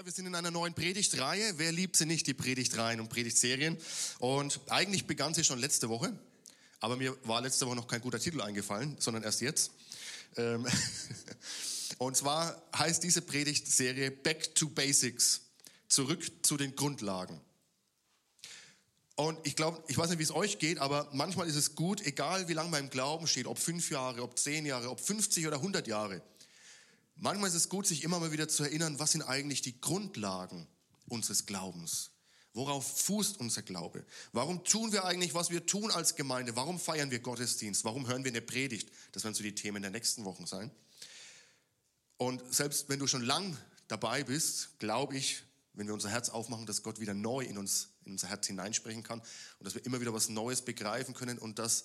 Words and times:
Ja, 0.00 0.06
wir 0.06 0.12
sind 0.12 0.24
in 0.24 0.34
einer 0.34 0.50
neuen 0.50 0.72
Predigtreihe. 0.72 1.58
Wer 1.58 1.72
liebt 1.72 1.94
sie 1.94 2.06
nicht, 2.06 2.26
die 2.26 2.32
Predigtreihen 2.32 3.00
und 3.00 3.10
Predigtserien? 3.10 3.76
Und 4.18 4.58
eigentlich 4.70 5.06
begann 5.06 5.34
sie 5.34 5.44
schon 5.44 5.58
letzte 5.58 5.90
Woche, 5.90 6.18
aber 6.78 6.96
mir 6.96 7.14
war 7.24 7.42
letzte 7.42 7.66
Woche 7.66 7.76
noch 7.76 7.86
kein 7.86 8.00
guter 8.00 8.18
Titel 8.18 8.40
eingefallen, 8.40 8.96
sondern 8.98 9.24
erst 9.24 9.42
jetzt. 9.42 9.72
Ähm, 10.38 10.66
und 11.98 12.16
zwar 12.16 12.62
heißt 12.74 13.02
diese 13.02 13.20
Predigtserie 13.20 14.10
Back 14.10 14.54
to 14.54 14.70
Basics, 14.70 15.42
zurück 15.86 16.32
zu 16.46 16.56
den 16.56 16.74
Grundlagen. 16.74 17.38
Und 19.16 19.38
ich 19.46 19.54
glaube, 19.54 19.84
ich 19.88 19.98
weiß 19.98 20.08
nicht, 20.08 20.18
wie 20.18 20.22
es 20.22 20.34
euch 20.34 20.58
geht, 20.58 20.78
aber 20.78 21.10
manchmal 21.12 21.46
ist 21.46 21.56
es 21.56 21.74
gut, 21.74 22.00
egal 22.06 22.48
wie 22.48 22.54
lange 22.54 22.70
man 22.70 22.84
im 22.84 22.90
Glauben 22.90 23.26
steht, 23.26 23.46
ob 23.46 23.58
fünf 23.58 23.90
Jahre, 23.90 24.22
ob 24.22 24.38
zehn 24.38 24.64
Jahre, 24.64 24.88
ob 24.88 24.98
50 24.98 25.46
oder 25.46 25.56
100 25.56 25.86
Jahre, 25.86 26.22
Manchmal 27.22 27.50
ist 27.50 27.54
es 27.54 27.68
gut, 27.68 27.86
sich 27.86 28.02
immer 28.02 28.18
mal 28.18 28.32
wieder 28.32 28.48
zu 28.48 28.64
erinnern, 28.64 28.98
was 28.98 29.12
sind 29.12 29.20
eigentlich 29.22 29.60
die 29.60 29.78
Grundlagen 29.78 30.66
unseres 31.06 31.44
Glaubens? 31.44 32.12
Worauf 32.54 32.98
fußt 33.02 33.38
unser 33.38 33.60
Glaube? 33.60 34.06
Warum 34.32 34.64
tun 34.64 34.90
wir 34.90 35.04
eigentlich, 35.04 35.34
was 35.34 35.50
wir 35.50 35.66
tun 35.66 35.90
als 35.90 36.16
Gemeinde? 36.16 36.56
Warum 36.56 36.80
feiern 36.80 37.10
wir 37.10 37.20
Gottesdienst? 37.20 37.84
Warum 37.84 38.08
hören 38.08 38.24
wir 38.24 38.32
eine 38.32 38.40
Predigt? 38.40 38.90
Das 39.12 39.22
werden 39.22 39.34
so 39.34 39.42
die 39.42 39.54
Themen 39.54 39.82
der 39.82 39.90
nächsten 39.90 40.24
Wochen 40.24 40.46
sein. 40.46 40.70
Und 42.16 42.42
selbst 42.52 42.88
wenn 42.88 42.98
du 42.98 43.06
schon 43.06 43.22
lang 43.22 43.54
dabei 43.86 44.24
bist, 44.24 44.78
glaube 44.78 45.18
ich, 45.18 45.42
wenn 45.74 45.86
wir 45.86 45.94
unser 45.94 46.08
Herz 46.08 46.30
aufmachen, 46.30 46.64
dass 46.64 46.82
Gott 46.82 47.00
wieder 47.00 47.14
neu 47.14 47.44
in 47.44 47.58
uns, 47.58 47.90
in 48.04 48.12
unser 48.12 48.28
Herz 48.28 48.46
hineinsprechen 48.46 49.02
kann 49.02 49.20
und 49.20 49.66
dass 49.66 49.74
wir 49.74 49.84
immer 49.84 50.00
wieder 50.00 50.14
was 50.14 50.30
Neues 50.30 50.62
begreifen 50.62 51.12
können 51.12 51.38
und 51.38 51.58
dass 51.58 51.84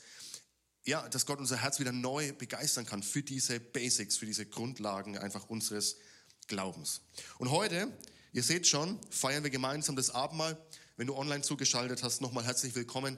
ja, 0.85 1.07
dass 1.09 1.25
Gott 1.25 1.39
unser 1.39 1.57
Herz 1.57 1.79
wieder 1.79 1.91
neu 1.91 2.33
begeistern 2.33 2.85
kann 2.85 3.01
für 3.01 3.23
diese 3.23 3.59
Basics, 3.59 4.17
für 4.17 4.25
diese 4.25 4.45
Grundlagen 4.45 5.17
einfach 5.17 5.49
unseres 5.49 5.97
Glaubens. 6.47 7.01
Und 7.39 7.49
heute, 7.49 7.91
ihr 8.33 8.43
seht 8.43 8.67
schon, 8.67 8.99
feiern 9.09 9.43
wir 9.43 9.49
gemeinsam 9.49 9.95
das 9.95 10.11
Abendmahl. 10.11 10.57
Wenn 10.95 11.07
du 11.07 11.15
online 11.15 11.41
zugeschaltet 11.41 12.03
hast, 12.03 12.21
nochmal 12.21 12.45
herzlich 12.45 12.75
willkommen. 12.75 13.17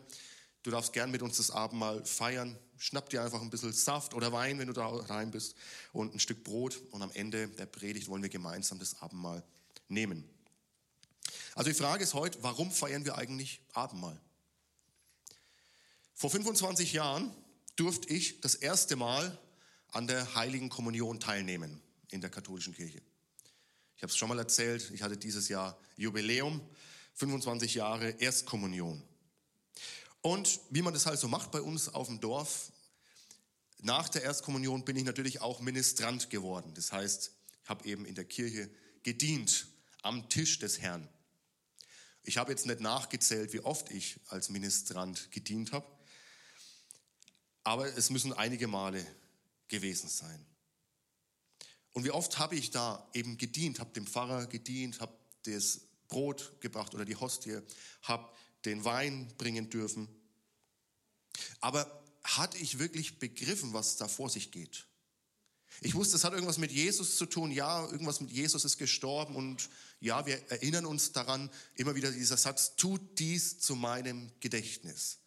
Du 0.63 0.71
darfst 0.71 0.93
gern 0.93 1.11
mit 1.11 1.21
uns 1.21 1.37
das 1.37 1.51
Abendmahl 1.51 2.03
feiern. 2.05 2.57
Schnapp 2.77 3.09
dir 3.09 3.21
einfach 3.21 3.41
ein 3.41 3.49
bisschen 3.49 3.73
Saft 3.73 4.13
oder 4.13 4.31
Wein, 4.31 4.59
wenn 4.59 4.67
du 4.67 4.73
da 4.73 4.87
rein 4.87 5.31
bist, 5.31 5.55
und 5.91 6.15
ein 6.15 6.19
Stück 6.19 6.43
Brot. 6.43 6.81
Und 6.91 7.01
am 7.01 7.11
Ende 7.11 7.49
der 7.49 7.65
Predigt 7.65 8.07
wollen 8.07 8.21
wir 8.21 8.29
gemeinsam 8.29 8.79
das 8.79 9.01
Abendmahl 9.01 9.43
nehmen. 9.89 10.27
Also 11.55 11.69
die 11.69 11.75
Frage 11.75 12.03
ist 12.03 12.13
heute, 12.13 12.41
warum 12.43 12.71
feiern 12.71 13.03
wir 13.03 13.17
eigentlich 13.17 13.61
Abendmahl? 13.73 14.19
Vor 16.13 16.29
25 16.29 16.93
Jahren 16.93 17.31
durfte 17.77 18.13
ich 18.13 18.41
das 18.41 18.55
erste 18.55 18.97
Mal 18.97 19.39
an 19.91 20.07
der 20.07 20.35
Heiligen 20.35 20.67
Kommunion 20.67 21.19
teilnehmen 21.19 21.81
in 22.09 22.19
der 22.19 22.29
katholischen 22.29 22.73
Kirche. 22.73 23.01
Ich 23.95 24.03
habe 24.03 24.11
es 24.11 24.17
schon 24.17 24.29
mal 24.29 24.37
erzählt, 24.37 24.91
ich 24.93 25.01
hatte 25.01 25.17
dieses 25.17 25.47
Jahr 25.47 25.79
Jubiläum, 25.95 26.61
25 27.15 27.75
Jahre 27.75 28.09
Erstkommunion. 28.19 29.01
Und 30.21 30.59
wie 30.69 30.81
man 30.81 30.93
das 30.93 31.05
halt 31.05 31.19
so 31.19 31.27
macht 31.27 31.51
bei 31.51 31.61
uns 31.61 31.89
auf 31.89 32.07
dem 32.07 32.19
Dorf, 32.19 32.71
nach 33.79 34.09
der 34.09 34.23
Erstkommunion 34.23 34.83
bin 34.85 34.95
ich 34.95 35.03
natürlich 35.03 35.41
auch 35.41 35.61
Ministrant 35.61 36.29
geworden. 36.29 36.73
Das 36.73 36.91
heißt, 36.91 37.31
ich 37.63 37.69
habe 37.69 37.85
eben 37.87 38.05
in 38.05 38.15
der 38.15 38.25
Kirche 38.25 38.69
gedient 39.03 39.67
am 40.01 40.29
Tisch 40.29 40.59
des 40.59 40.81
Herrn. 40.81 41.07
Ich 42.23 42.37
habe 42.37 42.51
jetzt 42.51 42.65
nicht 42.65 42.81
nachgezählt, 42.81 43.53
wie 43.53 43.61
oft 43.61 43.89
ich 43.91 44.19
als 44.27 44.49
Ministrant 44.49 45.31
gedient 45.31 45.71
habe, 45.71 45.87
aber 47.67 47.97
es 47.97 48.09
müssen 48.09 48.31
einige 48.31 48.65
Male 48.65 49.05
gewesen 49.67 50.07
sein. 50.07 50.45
Und 51.91 52.05
wie 52.05 52.11
oft 52.11 52.39
habe 52.39 52.55
ich 52.55 52.71
da 52.71 53.05
eben 53.13 53.37
gedient, 53.37 53.81
habe 53.81 53.91
dem 53.91 54.07
Pfarrer 54.07 54.47
gedient, 54.47 55.01
habe 55.01 55.11
das 55.43 55.81
Brot 56.07 56.53
gebracht 56.61 56.95
oder 56.95 57.03
die 57.03 57.17
Hostie, 57.17 57.59
habe 58.03 58.31
den 58.63 58.85
Wein 58.85 59.33
bringen 59.37 59.69
dürfen. 59.69 60.07
Aber 61.59 62.01
hatte 62.23 62.57
ich 62.57 62.79
wirklich 62.79 63.19
begriffen, 63.19 63.73
was 63.73 63.97
da 63.97 64.07
vor 64.07 64.29
sich 64.29 64.51
geht? 64.51 64.87
Ich 65.81 65.93
wusste, 65.93 66.15
es 66.15 66.23
hat 66.23 66.31
irgendwas 66.31 66.59
mit 66.59 66.71
Jesus 66.71 67.17
zu 67.17 67.25
tun. 67.25 67.51
Ja, 67.51 67.85
irgendwas 67.91 68.21
mit 68.21 68.31
Jesus 68.31 68.63
ist 68.63 68.77
gestorben. 68.77 69.35
Und 69.35 69.69
ja, 69.99 70.25
wir 70.25 70.39
erinnern 70.49 70.85
uns 70.85 71.11
daran, 71.11 71.49
immer 71.75 71.95
wieder 71.95 72.13
dieser 72.13 72.37
Satz, 72.37 72.77
tut 72.77 73.19
dies 73.19 73.59
zu 73.59 73.75
meinem 73.75 74.31
Gedächtnis 74.39 75.19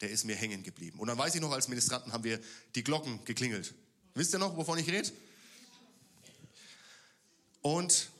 der 0.00 0.10
ist 0.10 0.24
mir 0.24 0.36
hängen 0.36 0.62
geblieben. 0.62 0.98
Und 0.98 1.08
dann 1.08 1.18
weiß 1.18 1.34
ich 1.34 1.40
noch, 1.40 1.52
als 1.52 1.68
Ministranten 1.68 2.12
haben 2.12 2.24
wir 2.24 2.40
die 2.74 2.82
Glocken 2.82 3.24
geklingelt. 3.24 3.74
Wisst 4.14 4.32
ihr 4.32 4.38
noch, 4.38 4.56
wovon 4.56 4.78
ich 4.78 4.88
rede? 4.88 5.10
Und 7.62 8.10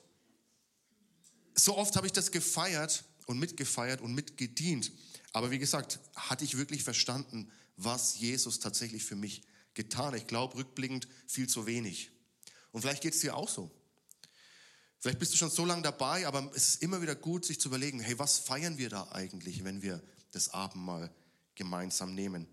so 1.55 1.77
oft 1.77 1.97
habe 1.97 2.07
ich 2.07 2.13
das 2.13 2.31
gefeiert 2.31 3.05
und 3.27 3.39
mitgefeiert 3.39 4.01
und 4.01 4.15
mitgedient. 4.15 4.93
Aber 5.33 5.51
wie 5.51 5.59
gesagt, 5.59 6.01
hatte 6.15 6.45
ich 6.45 6.57
wirklich 6.57 6.83
verstanden, 6.83 7.51
was 7.77 8.19
Jesus 8.19 8.59
tatsächlich 8.59 9.05
für 9.05 9.17
mich 9.17 9.43
getan 9.75 10.07
hat. 10.07 10.17
Ich 10.17 10.27
glaube, 10.27 10.57
rückblickend 10.57 11.09
viel 11.27 11.49
zu 11.49 11.67
wenig. 11.67 12.11
Und 12.73 12.83
vielleicht 12.83 13.03
geht 13.03 13.15
es 13.15 13.21
dir 13.21 13.37
auch 13.37 13.49
so. 13.49 13.71
Vielleicht 14.99 15.19
bist 15.19 15.33
du 15.33 15.39
schon 15.39 15.51
so 15.51 15.65
lange 15.65 15.83
dabei, 15.83 16.27
aber 16.27 16.51
es 16.55 16.69
ist 16.69 16.83
immer 16.83 17.01
wieder 17.01 17.15
gut, 17.15 17.47
sich 17.47 17.59
zu 17.59 17.69
überlegen, 17.69 18.01
hey, 18.01 18.19
was 18.19 18.39
feiern 18.39 18.77
wir 18.77 18.91
da 18.91 19.11
eigentlich, 19.13 19.65
wenn 19.65 19.81
wir 19.81 20.03
das 20.33 20.51
Abendmahl 20.51 21.11
gemeinsam 21.61 22.15
nehmen. 22.15 22.47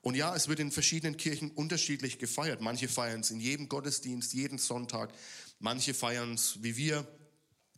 Und 0.00 0.14
ja, 0.14 0.34
es 0.34 0.48
wird 0.48 0.60
in 0.60 0.72
verschiedenen 0.72 1.18
Kirchen 1.18 1.50
unterschiedlich 1.50 2.18
gefeiert. 2.18 2.62
Manche 2.62 2.88
feiern 2.88 3.20
es 3.20 3.30
in 3.30 3.38
jedem 3.38 3.68
Gottesdienst, 3.68 4.32
jeden 4.32 4.56
Sonntag. 4.56 5.12
Manche 5.58 5.92
feiern 5.92 6.34
es 6.34 6.62
wie 6.62 6.76
wir 6.78 7.06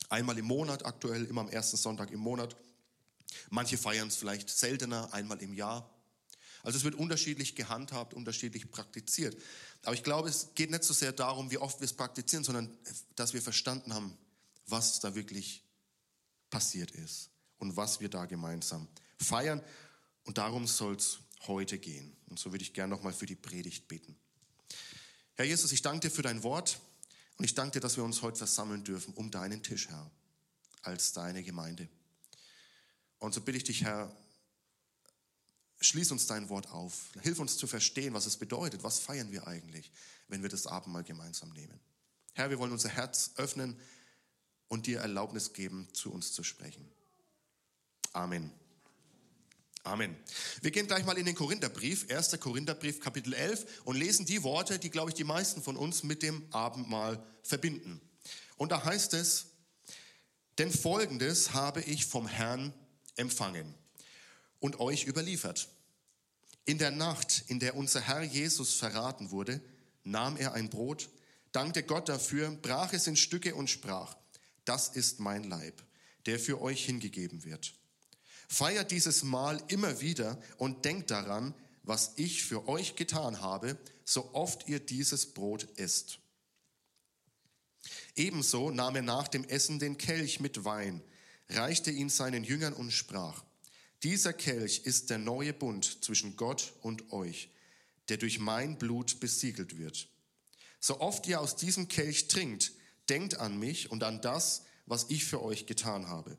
einmal 0.09 0.39
im 0.39 0.45
Monat, 0.45 0.87
aktuell 0.87 1.25
immer 1.25 1.41
am 1.41 1.49
ersten 1.49 1.77
Sonntag 1.77 2.13
im 2.13 2.21
Monat. 2.21 2.57
Manche 3.51 3.77
feiern 3.77 4.07
es 4.07 4.15
vielleicht 4.17 4.49
seltener, 4.51 5.13
einmal 5.13 5.43
im 5.43 5.53
Jahr. 5.53 5.91
Also 6.63 6.79
es 6.79 6.85
wird 6.85 6.95
unterschiedlich 6.95 7.57
gehandhabt, 7.57 8.15
unterschiedlich 8.15 8.71
praktiziert. 8.71 9.37
Aber 9.83 9.95
ich 9.95 10.05
glaube, 10.05 10.29
es 10.29 10.55
geht 10.55 10.71
nicht 10.71 10.85
so 10.85 10.95
sehr 10.95 11.11
darum, 11.11 11.51
wie 11.51 11.59
oft 11.59 11.81
wir 11.81 11.87
es 11.87 11.93
praktizieren, 11.93 12.45
sondern 12.45 12.71
dass 13.17 13.33
wir 13.33 13.43
verstanden 13.43 13.93
haben, 13.95 14.17
was 14.69 15.01
da 15.01 15.17
wirklich 15.17 15.65
passiert 16.51 16.93
ist 16.93 17.31
und 17.59 17.77
was 17.77 17.99
wir 17.99 18.09
da 18.09 18.27
gemeinsam 18.27 18.87
feiern. 19.19 19.61
Und 20.25 20.39
darum 20.39 20.67
soll 20.67 20.97
es 20.97 21.19
heute 21.47 21.79
gehen. 21.79 22.17
Und 22.29 22.39
so 22.39 22.53
würde 22.53 22.63
ich 22.63 22.73
gerne 22.73 22.95
nochmal 22.95 23.13
für 23.13 23.27
die 23.27 23.35
Predigt 23.35 23.89
beten. 23.89 24.17
Herr 25.35 25.45
Jesus, 25.45 25.73
ich 25.73 25.83
danke 25.83 26.09
dir 26.09 26.15
für 26.15 26.23
dein 26.23 26.43
Wort 26.43 26.81
und 27.39 27.45
ich 27.45 27.55
danke 27.55 27.73
dir, 27.73 27.81
dass 27.81 27.97
wir 27.97 28.05
uns 28.05 28.23
heute 28.23 28.39
versammeln 28.39 28.85
dürfen 28.85 29.15
um 29.15 29.31
deinen 29.31 29.63
Tisch, 29.63 29.89
Herr, 29.89 30.11
als 30.83 31.13
deine 31.13 31.43
Gemeinde. 31.43 31.89
Und 33.19 33.35
so 33.35 33.41
bitte 33.41 33.59
ich 33.59 33.65
dich, 33.65 33.83
Herr, 33.83 34.15
schließ 35.81 36.13
uns 36.13 36.27
dein 36.27 36.49
Wort 36.49 36.71
auf. 36.71 37.13
Hilf 37.23 37.39
uns 37.39 37.57
zu 37.57 37.67
verstehen, 37.67 38.15
was 38.15 38.27
es 38.27 38.37
bedeutet. 38.37 38.83
Was 38.83 38.99
feiern 38.99 39.31
wir 39.31 39.47
eigentlich, 39.47 39.91
wenn 40.29 40.43
wir 40.43 40.49
das 40.49 40.67
Abendmahl 40.67 41.05
gemeinsam 41.05 41.51
nehmen? 41.51 41.81
Herr, 42.35 42.51
wir 42.51 42.59
wollen 42.59 42.73
unser 42.73 42.89
Herz 42.89 43.33
öffnen 43.37 43.79
und 44.69 44.87
dir 44.87 45.01
Erlaubnis 45.01 45.53
geben, 45.53 45.89
zu 45.93 46.13
uns 46.13 46.33
zu 46.33 46.43
sprechen. 46.43 46.89
Amen. 48.13 48.62
Amen. 49.85 50.17
Wir 50.61 50.71
gehen 50.71 50.87
gleich 50.87 51.05
mal 51.05 51.19
in 51.19 51.27
den 51.27 51.35
Korintherbrief, 51.35 52.09
1. 52.09 52.39
Korintherbrief, 52.39 53.01
Kapitel 53.01 53.35
11 53.35 53.83
und 53.85 53.97
lesen 53.97 54.25
die 54.25 54.45
Worte, 54.45 54.79
die, 54.79 54.91
glaube 54.91 55.11
ich, 55.11 55.17
die 55.17 55.25
meisten 55.25 55.61
von 55.61 55.77
uns 55.77 56.05
mit 56.05 56.23
dem 56.23 56.47
Abendmahl 56.53 57.21
verbinden. 57.43 58.01
Und 58.57 58.71
da 58.71 58.85
heißt 58.85 59.13
es, 59.15 59.47
denn 60.59 60.71
Folgendes 60.71 61.53
habe 61.53 61.81
ich 61.81 62.07
vom 62.07 62.29
Herrn 62.29 62.73
empfangen 63.17 63.75
und 64.61 64.79
euch 64.79 65.07
überliefert. 65.07 65.69
In 66.65 66.79
der 66.79 66.93
Nacht, 66.93 67.45
in 67.49 67.59
der 67.59 67.75
unser 67.75 68.03
Herr 68.03 68.23
Jesus 68.23 68.75
verraten 68.75 69.33
wurde, 69.33 69.61
nahm 70.05 70.37
er 70.37 70.53
ein 70.53 70.71
Brot, 70.71 71.09
dankte 71.51 71.83
Gott 71.83 72.09
dafür, 72.09 72.53
brach 72.53 72.93
es 72.93 73.09
in 73.09 73.17
Stücke 73.17 73.57
und 73.57 73.69
sprach, 73.69 74.17
das 74.65 74.89
ist 74.89 75.19
mein 75.19 75.43
Leib, 75.43 75.83
der 76.27 76.39
für 76.39 76.61
euch 76.61 76.85
hingegeben 76.85 77.43
wird. 77.43 77.75
Feiert 78.53 78.91
dieses 78.91 79.23
Mal 79.23 79.63
immer 79.69 80.03
wieder 80.03 80.39
und 80.59 80.85
denkt 80.85 81.11
daran, 81.11 81.55
was 81.85 82.13
ich 82.17 82.45
für 82.45 82.69
euch 82.69 82.97
getan 82.97 83.41
habe, 83.41 83.79
so 84.05 84.35
oft 84.35 84.69
ihr 84.69 84.79
dieses 84.79 85.33
Brot 85.33 85.67
esst. 85.77 86.19
Ebenso 88.15 88.71
nahm 88.71 88.97
er 88.97 89.01
nach 89.01 89.27
dem 89.29 89.45
Essen 89.45 89.79
den 89.79 89.97
Kelch 89.97 90.39
mit 90.39 90.67
Wein, 90.67 91.03
reichte 91.49 91.91
ihn 91.91 92.11
seinen 92.11 92.45
Jüngern 92.45 92.75
und 92.75 92.91
sprach, 92.91 93.43
dieser 94.03 94.35
Kelch 94.35 94.83
ist 94.85 95.09
der 95.09 95.17
neue 95.17 95.55
Bund 95.55 96.05
zwischen 96.05 96.37
Gott 96.37 96.75
und 96.83 97.11
euch, 97.11 97.49
der 98.11 98.19
durch 98.19 98.39
mein 98.39 98.77
Blut 98.77 99.19
besiegelt 99.19 99.79
wird. 99.79 100.09
So 100.79 101.01
oft 101.01 101.27
ihr 101.27 101.41
aus 101.41 101.57
diesem 101.57 101.89
Kelch 101.89 102.29
trinkt, 102.29 102.73
denkt 103.09 103.39
an 103.39 103.59
mich 103.59 103.91
und 103.91 104.05
an 104.05 104.21
das, 104.21 104.65
was 104.85 105.07
ich 105.09 105.25
für 105.25 105.43
euch 105.43 105.65
getan 105.65 106.09
habe. 106.09 106.37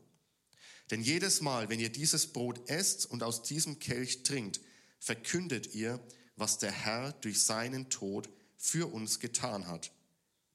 Denn 0.93 1.01
jedes 1.01 1.41
Mal, 1.41 1.69
wenn 1.69 1.79
ihr 1.79 1.89
dieses 1.89 2.27
Brot 2.27 2.69
esst 2.69 3.07
und 3.07 3.23
aus 3.23 3.41
diesem 3.41 3.79
Kelch 3.79 4.21
trinkt, 4.21 4.61
verkündet 4.99 5.73
ihr, 5.73 5.99
was 6.35 6.59
der 6.59 6.71
Herr 6.71 7.13
durch 7.13 7.41
seinen 7.41 7.89
Tod 7.89 8.29
für 8.57 8.93
uns 8.93 9.19
getan 9.19 9.65
hat, 9.65 9.91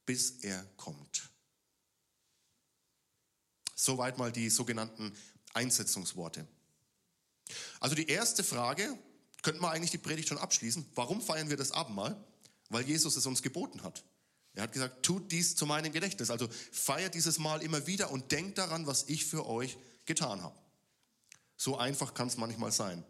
bis 0.06 0.31
er 0.43 0.64
kommt. 0.76 1.29
Soweit 3.75 4.17
mal 4.17 4.31
die 4.31 4.49
sogenannten 4.49 5.12
Einsetzungsworte. 5.55 6.46
Also 7.81 7.96
die 7.96 8.06
erste 8.06 8.44
Frage, 8.44 8.96
könnten 9.43 9.61
wir 9.61 9.73
eigentlich 9.73 9.90
die 9.90 9.99
Predigt 9.99 10.29
schon 10.29 10.38
abschließen. 10.38 10.87
Warum 10.94 11.20
feiern 11.20 11.50
wir 11.50 11.56
das 11.56 11.73
Abendmahl? 11.73 12.17
Weil 12.69 12.85
Jesus 12.85 13.17
es 13.17 13.26
uns 13.26 13.43
geboten 13.43 13.82
hat. 13.82 14.05
Er 14.55 14.62
hat 14.62 14.73
gesagt, 14.73 15.02
tut 15.02 15.32
dies 15.32 15.56
zu 15.56 15.67
meinem 15.67 15.93
Gedächtnis. 15.93 16.31
Also 16.31 16.49
feiert 16.70 17.17
dieses 17.17 17.40
Mal 17.40 17.61
immer 17.61 17.88
wieder 17.88 18.12
und 18.12 18.31
denkt 18.31 18.58
daran, 18.58 18.87
was 18.87 19.08
ich 19.08 19.25
für 19.25 19.44
euch 19.44 19.76
getan 20.09 20.43
habe. 20.43 20.59
So 21.57 21.77
einfach 21.77 22.15
kann 22.15 22.27
es 22.27 22.37
manchmal 22.37 22.73
sein. 22.73 23.05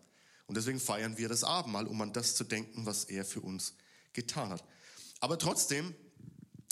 Und 0.47 0.56
deswegen 0.56 0.81
feiern 0.81 1.17
wir 1.17 1.29
das 1.29 1.45
Abendmahl, 1.45 1.87
um 1.87 2.00
an 2.03 2.12
das 2.12 2.35
zu 2.35 2.45
denken, 2.45 2.85
was 2.87 3.05
er 3.05 3.25
für 3.25 3.41
uns 3.41 3.75
getan 4.12 4.50
hat. 4.50 4.65
Aber 5.21 5.39
trotzdem 5.39 5.95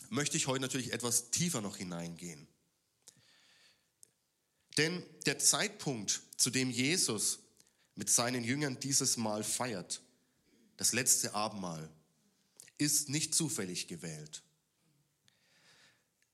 möchte 0.09 0.37
ich 0.37 0.47
heute 0.47 0.63
natürlich 0.63 0.93
etwas 0.93 1.31
tiefer 1.31 1.61
noch 1.61 1.77
hineingehen. 1.77 2.47
Denn 4.77 5.03
der 5.25 5.39
Zeitpunkt, 5.39 6.23
zu 6.37 6.51
dem 6.51 6.71
Jesus 6.71 7.41
mit 7.95 8.11
seinen 8.11 8.45
Jüngern 8.45 8.79
dieses 8.81 9.17
Mal 9.17 9.43
feiert, 9.43 10.03
das 10.77 10.93
letzte 10.93 11.35
Abendmahl, 11.35 11.89
ist 12.79 13.09
nicht 13.09 13.35
zufällig 13.35 13.89
gewählt. 13.89 14.43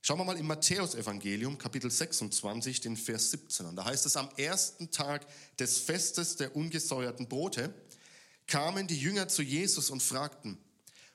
Schauen 0.04 0.18
wir 0.18 0.24
mal 0.24 0.36
im 0.36 0.48
Matthäusevangelium, 0.48 1.58
Kapitel 1.58 1.88
26, 1.88 2.80
den 2.80 2.96
Vers 2.96 3.30
17 3.30 3.66
an. 3.66 3.76
Da 3.76 3.84
heißt 3.84 4.04
es, 4.04 4.16
am 4.16 4.28
ersten 4.36 4.90
Tag 4.90 5.24
des 5.60 5.78
Festes 5.78 6.34
der 6.34 6.56
ungesäuerten 6.56 7.28
Brote 7.28 7.72
kamen 8.48 8.88
die 8.88 8.98
Jünger 8.98 9.28
zu 9.28 9.42
Jesus 9.42 9.90
und 9.90 10.02
fragten, 10.02 10.58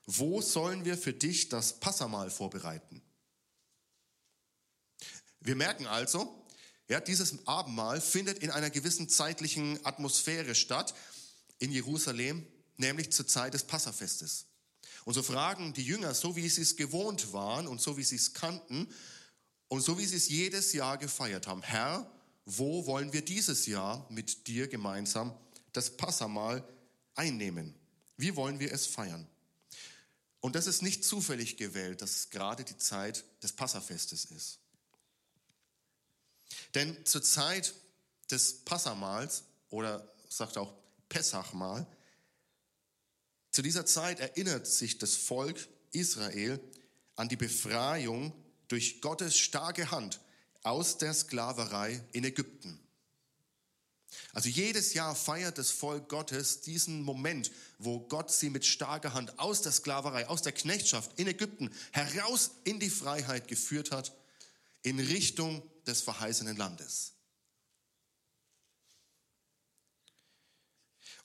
wo 0.06 0.40
sollen 0.40 0.86
wir 0.86 0.98
für 0.98 1.12
dich 1.12 1.50
das 1.50 1.82
Passamal 1.82 2.30
vorbereiten? 2.30 3.02
Wir 5.42 5.58
merken 5.58 5.86
also, 5.86 6.46
ja, 6.88 7.02
dieses 7.02 7.46
Abendmahl 7.46 8.00
findet 8.00 8.40
in 8.40 8.52
einer 8.52 8.70
gewissen 8.70 9.10
zeitlichen 9.10 9.86
Atmosphäre 9.86 10.56
statt 10.56 10.94
in 11.60 11.74
Jerusalem, 11.74 12.48
nämlich 12.78 13.12
zur 13.12 13.28
Zeit 13.28 13.54
des 13.54 13.66
Passafestes. 13.66 14.46
Und 15.08 15.14
so 15.14 15.24
fragen 15.24 15.72
die 15.72 15.86
Jünger, 15.86 16.14
so 16.14 16.36
wie 16.36 16.50
sie 16.50 16.64
es 16.64 16.76
gewohnt 16.76 17.32
waren 17.32 17.66
und 17.66 17.80
so 17.80 17.96
wie 17.96 18.04
sie 18.04 18.18
es 18.18 18.34
kannten 18.34 18.94
und 19.70 19.80
so 19.80 19.98
wie 19.98 20.06
sie 20.06 20.18
es 20.18 20.28
jedes 20.28 20.74
Jahr 20.74 20.98
gefeiert 20.98 21.48
haben, 21.48 21.62
Herr, 21.62 22.12
wo 22.44 22.86
wollen 22.88 23.14
wir 23.14 23.24
dieses 23.24 23.68
Jahr 23.68 24.06
mit 24.10 24.48
dir 24.48 24.68
gemeinsam 24.68 25.34
das 25.72 25.96
Passamal 25.96 26.62
einnehmen? 27.16 27.74
Wie 28.18 28.36
wollen 28.36 28.60
wir 28.60 28.74
es 28.74 28.86
feiern? 28.86 29.26
Und 30.42 30.56
das 30.58 30.68
ist 30.68 30.82
nicht 30.82 31.06
zufällig 31.06 31.56
gewählt, 31.56 32.02
dass 32.02 32.18
es 32.18 32.30
gerade 32.30 32.66
die 32.66 32.78
Zeit 32.78 33.24
des 33.42 33.54
Passafestes 33.54 34.26
ist. 34.26 34.60
Denn 36.76 37.06
zur 37.06 37.24
Zeit 37.24 37.74
des 38.30 38.66
Passamals 38.66 39.46
oder 39.70 40.06
sagt 40.28 40.58
auch 40.58 40.74
Pessachmahl, 41.08 41.88
zu 43.58 43.64
dieser 43.64 43.88
Zeit 43.88 44.20
erinnert 44.20 44.68
sich 44.68 45.00
das 45.00 45.16
Volk 45.16 45.68
Israel 45.92 46.60
an 47.16 47.28
die 47.28 47.38
Befreiung 47.38 48.32
durch 48.68 49.02
Gottes 49.02 49.36
starke 49.36 49.90
Hand 49.90 50.20
aus 50.62 51.00
der 51.00 51.12
Sklaverei 51.12 52.06
in 52.12 52.24
Ägypten. 52.24 52.80
Also 54.34 54.48
jedes 54.48 54.94
Jahr 54.94 55.16
feiert 55.16 55.58
das 55.58 55.72
Volk 55.72 56.08
Gottes 56.08 56.62
diesen 56.62 57.02
Moment, 57.02 57.50
wo 57.80 58.00
Gott 58.02 58.30
sie 58.30 58.52
mit 58.52 58.64
starker 58.64 59.16
Hand 59.16 59.40
aus 59.40 59.64
der 59.64 59.72
Sklaverei, 59.72 60.28
aus 60.28 60.44
der 60.44 60.52
Knechtschaft 60.52 61.20
in 61.20 61.26
Ägypten 61.26 61.74
heraus 61.94 62.52
in 62.64 62.80
die 62.80 62.92
Freiheit 62.92 63.48
geführt 63.48 63.90
hat, 63.90 64.16
in 64.84 65.00
Richtung 65.00 65.64
des 65.88 66.02
verheißenen 66.02 66.58
Landes. 66.58 67.14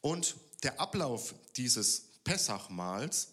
Und 0.00 0.34
der 0.62 0.81
Ablauf 0.81 1.34
dieses 1.56 2.12
Pessachmahls, 2.25 3.29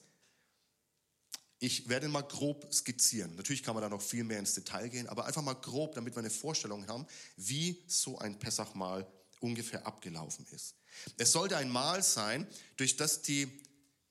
ich 1.59 1.89
werde 1.89 2.07
mal 2.07 2.21
grob 2.21 2.73
skizzieren. 2.73 3.35
Natürlich 3.35 3.63
kann 3.63 3.75
man 3.75 3.81
da 3.81 3.89
noch 3.89 4.01
viel 4.01 4.23
mehr 4.23 4.39
ins 4.39 4.53
Detail 4.53 4.87
gehen, 4.87 5.07
aber 5.07 5.25
einfach 5.25 5.41
mal 5.41 5.53
grob, 5.53 5.93
damit 5.93 6.15
wir 6.15 6.19
eine 6.19 6.29
Vorstellung 6.29 6.87
haben, 6.87 7.05
wie 7.35 7.83
so 7.87 8.17
ein 8.17 8.39
Pessachmahl 8.39 9.05
ungefähr 9.41 9.85
abgelaufen 9.85 10.45
ist. 10.51 10.75
Es 11.17 11.31
sollte 11.31 11.57
ein 11.57 11.69
Mahl 11.69 12.01
sein, 12.01 12.47
durch 12.77 12.95
das 12.95 13.21
die 13.21 13.47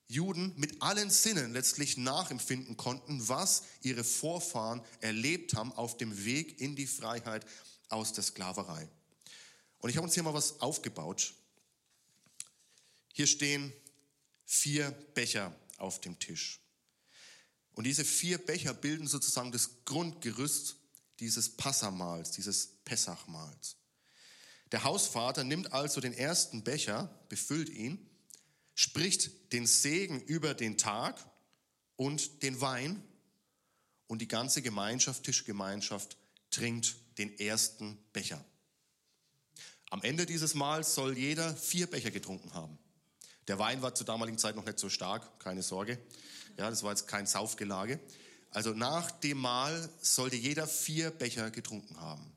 Juden 0.08 0.54
mit 0.56 0.80
allen 0.80 1.10
Sinnen 1.10 1.52
letztlich 1.52 1.96
nachempfinden 1.96 2.76
konnten, 2.76 3.28
was 3.28 3.62
ihre 3.82 4.04
Vorfahren 4.04 4.82
erlebt 5.00 5.54
haben 5.54 5.72
auf 5.72 5.96
dem 5.96 6.24
Weg 6.24 6.60
in 6.60 6.76
die 6.76 6.86
Freiheit 6.86 7.46
aus 7.88 8.12
der 8.12 8.24
Sklaverei. 8.24 8.88
Und 9.80 9.90
ich 9.90 9.96
habe 9.96 10.06
uns 10.06 10.14
hier 10.14 10.22
mal 10.22 10.34
was 10.34 10.60
aufgebaut. 10.60 11.34
Hier 13.12 13.26
stehen 13.26 13.72
vier 14.48 14.90
Becher 15.14 15.54
auf 15.76 16.00
dem 16.00 16.18
Tisch. 16.18 16.58
Und 17.74 17.84
diese 17.84 18.04
vier 18.04 18.38
Becher 18.38 18.74
bilden 18.74 19.06
sozusagen 19.06 19.52
das 19.52 19.84
Grundgerüst 19.84 20.76
dieses 21.20 21.56
Passamals, 21.56 22.32
dieses 22.32 22.78
Pessachmahls. 22.84 23.76
Der 24.72 24.82
Hausvater 24.82 25.44
nimmt 25.44 25.72
also 25.72 26.00
den 26.00 26.12
ersten 26.12 26.64
Becher, 26.64 27.24
befüllt 27.28 27.68
ihn 27.68 28.04
spricht 28.78 29.52
den 29.52 29.66
Segen 29.66 30.20
über 30.20 30.54
den 30.54 30.78
Tag 30.78 31.28
und 31.96 32.44
den 32.44 32.60
Wein 32.60 33.02
und 34.06 34.22
die 34.22 34.28
ganze 34.28 34.62
Gemeinschaft, 34.62 35.24
Tischgemeinschaft, 35.24 36.16
trinkt 36.52 36.94
den 37.18 37.36
ersten 37.40 37.98
Becher. 38.12 38.44
Am 39.90 40.00
Ende 40.02 40.26
dieses 40.26 40.54
Mahls 40.54 40.94
soll 40.94 41.18
jeder 41.18 41.56
vier 41.56 41.88
Becher 41.88 42.12
getrunken 42.12 42.54
haben. 42.54 42.78
Der 43.48 43.58
Wein 43.58 43.82
war 43.82 43.94
zur 43.94 44.06
damaligen 44.06 44.38
Zeit 44.38 44.56
noch 44.56 44.64
nicht 44.64 44.78
so 44.78 44.88
stark, 44.88 45.40
keine 45.40 45.62
Sorge. 45.62 45.98
Ja, 46.56 46.70
das 46.70 46.82
war 46.82 46.90
jetzt 46.90 47.08
kein 47.08 47.26
Saufgelage. 47.26 47.98
Also 48.50 48.70
nach 48.70 49.10
dem 49.10 49.38
Mahl 49.38 49.88
sollte 50.00 50.36
jeder 50.36 50.66
vier 50.66 51.10
Becher 51.10 51.50
getrunken 51.50 52.00
haben. 52.00 52.32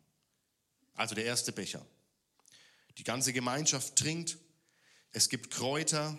Also 0.95 1.15
der 1.15 1.25
erste 1.25 1.51
Becher. 1.51 1.85
Die 2.97 3.03
ganze 3.03 3.33
Gemeinschaft 3.33 3.95
trinkt. 3.95 4.37
Es 5.11 5.29
gibt 5.29 5.51
Kräuter, 5.51 6.17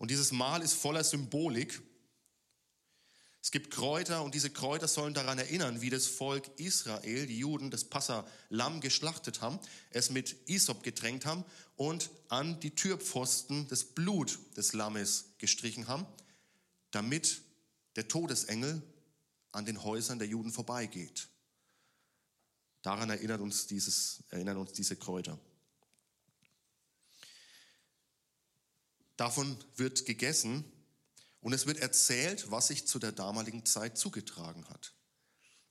und 0.00 0.10
dieses 0.10 0.32
Mahl 0.32 0.62
ist 0.62 0.72
voller 0.72 1.04
Symbolik. 1.04 1.82
Es 3.42 3.50
gibt 3.50 3.70
Kräuter 3.70 4.22
und 4.22 4.34
diese 4.34 4.50
Kräuter 4.50 4.86
sollen 4.86 5.14
daran 5.14 5.38
erinnern, 5.38 5.80
wie 5.80 5.88
das 5.88 6.06
Volk 6.06 6.50
Israel, 6.58 7.26
die 7.26 7.38
Juden, 7.38 7.70
das 7.70 7.84
Passa-Lamm 7.84 8.80
geschlachtet 8.80 9.40
haben, 9.40 9.58
es 9.90 10.10
mit 10.10 10.36
Isop 10.48 10.82
getränkt 10.82 11.24
haben 11.24 11.44
und 11.76 12.10
an 12.28 12.60
die 12.60 12.74
Türpfosten 12.74 13.66
das 13.68 13.84
Blut 13.84 14.38
des 14.56 14.74
Lammes 14.74 15.32
gestrichen 15.38 15.88
haben, 15.88 16.06
damit 16.90 17.40
der 17.96 18.08
Todesengel 18.08 18.82
an 19.52 19.64
den 19.64 19.82
Häusern 19.82 20.18
der 20.18 20.28
Juden 20.28 20.52
vorbeigeht. 20.52 21.28
Daran 22.82 23.08
erinnert 23.08 23.40
uns, 23.40 23.66
dieses, 23.66 24.22
erinnern 24.28 24.58
uns 24.58 24.72
diese 24.72 24.96
Kräuter. 24.96 25.38
Davon 29.16 29.56
wird 29.76 30.06
gegessen 30.06 30.64
und 31.40 31.52
es 31.52 31.66
wird 31.66 31.78
erzählt, 31.78 32.50
was 32.50 32.68
sich 32.68 32.86
zu 32.86 32.98
der 32.98 33.12
damaligen 33.12 33.64
Zeit 33.64 33.96
zugetragen 33.96 34.68
hat. 34.68 34.94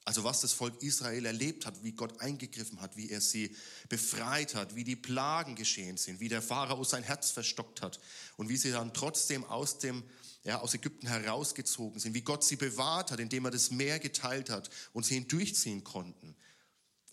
Also 0.06 0.24
was 0.24 0.42
das 0.42 0.54
Volk 0.54 0.82
Israel 0.82 1.26
erlebt 1.26 1.66
hat, 1.66 1.84
wie 1.84 1.92
Gott 1.92 2.20
eingegriffen 2.20 2.82
hat, 2.82 2.98
wie 2.98 3.12
er 3.12 3.22
sie 3.22 3.56
befreit 3.90 4.56
hat, 4.56 4.74
wie 4.74 4.84
die 4.84 4.96
Plagen 4.96 5.56
geschehen 5.56 5.98
sind, 5.98 6.20
wie 6.20 6.30
der 6.30 6.42
Pharao 6.42 6.84
sein 6.84 7.04
Herz 7.04 7.30
verstockt 7.30 7.82
hat 7.82 8.00
und 8.38 8.50
wie 8.50 8.58
sie 8.58 8.72
dann 8.72 8.94
trotzdem 8.94 9.44
aus 9.44 9.78
dem 9.78 10.04
ja, 10.44 10.62
aus 10.62 10.74
Ägypten 10.74 11.08
herausgezogen 11.08 12.00
sind, 12.00 12.14
wie 12.14 12.22
Gott 12.22 12.44
sie 12.44 12.56
bewahrt 12.56 13.12
hat, 13.12 13.20
indem 13.20 13.46
er 13.46 13.52
das 13.52 13.72
Meer 13.72 14.00
geteilt 14.00 14.50
hat 14.50 14.70
und 14.94 15.06
sie 15.06 15.16
hindurchziehen 15.16 15.84
konnten, 15.84 16.36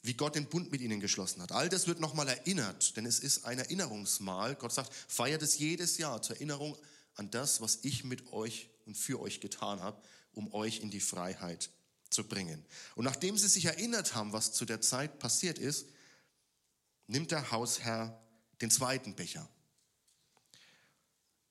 wie 0.02 0.14
Gott 0.14 0.36
den 0.36 0.48
Bund 0.48 0.70
mit 0.70 0.80
ihnen 0.80 1.00
geschlossen 1.00 1.42
hat. 1.42 1.52
All 1.52 1.68
das 1.68 1.88
wird 1.88 2.00
nochmal 2.00 2.28
erinnert, 2.28 2.96
denn 2.96 3.04
es 3.04 3.18
ist 3.18 3.44
ein 3.44 3.58
Erinnerungsmahl. 3.58 4.54
Gott 4.54 4.72
sagt, 4.72 4.92
feiert 5.08 5.42
es 5.42 5.58
jedes 5.58 5.98
Jahr 5.98 6.22
zur 6.22 6.36
Erinnerung 6.36 6.78
an 7.16 7.30
das, 7.30 7.60
was 7.60 7.80
ich 7.82 8.04
mit 8.04 8.32
euch 8.32 8.70
und 8.84 8.96
für 8.96 9.20
euch 9.20 9.40
getan 9.40 9.82
habe, 9.82 10.00
um 10.32 10.52
euch 10.54 10.80
in 10.80 10.90
die 10.90 11.00
Freiheit 11.00 11.70
zu 12.10 12.24
bringen. 12.24 12.64
Und 12.94 13.04
nachdem 13.04 13.36
sie 13.36 13.48
sich 13.48 13.64
erinnert 13.64 14.14
haben, 14.14 14.32
was 14.32 14.52
zu 14.52 14.64
der 14.64 14.80
Zeit 14.80 15.18
passiert 15.18 15.58
ist, 15.58 15.88
nimmt 17.08 17.30
der 17.30 17.50
Hausherr 17.50 18.22
den 18.60 18.70
zweiten 18.70 19.14
Becher. 19.14 19.48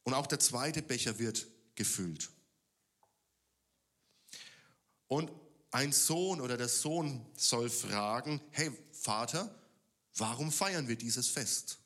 Und 0.04 0.14
auch 0.14 0.28
der 0.28 0.40
zweite 0.40 0.82
Becher 0.82 1.18
wird 1.20 1.48
gefüllt. 1.76 2.30
Und 5.08 5.32
ein 5.72 5.92
Sohn 5.92 6.42
oder 6.42 6.58
der 6.58 6.70
Sohn 6.70 7.26
soll 7.36 7.70
fragen, 7.70 8.40
hey 8.52 8.72
Vater, 8.92 9.54
warum 10.16 10.52
feiern 10.52 10.88
wir 10.88 10.96
dieses 10.96 11.28
Fest? 11.28 11.80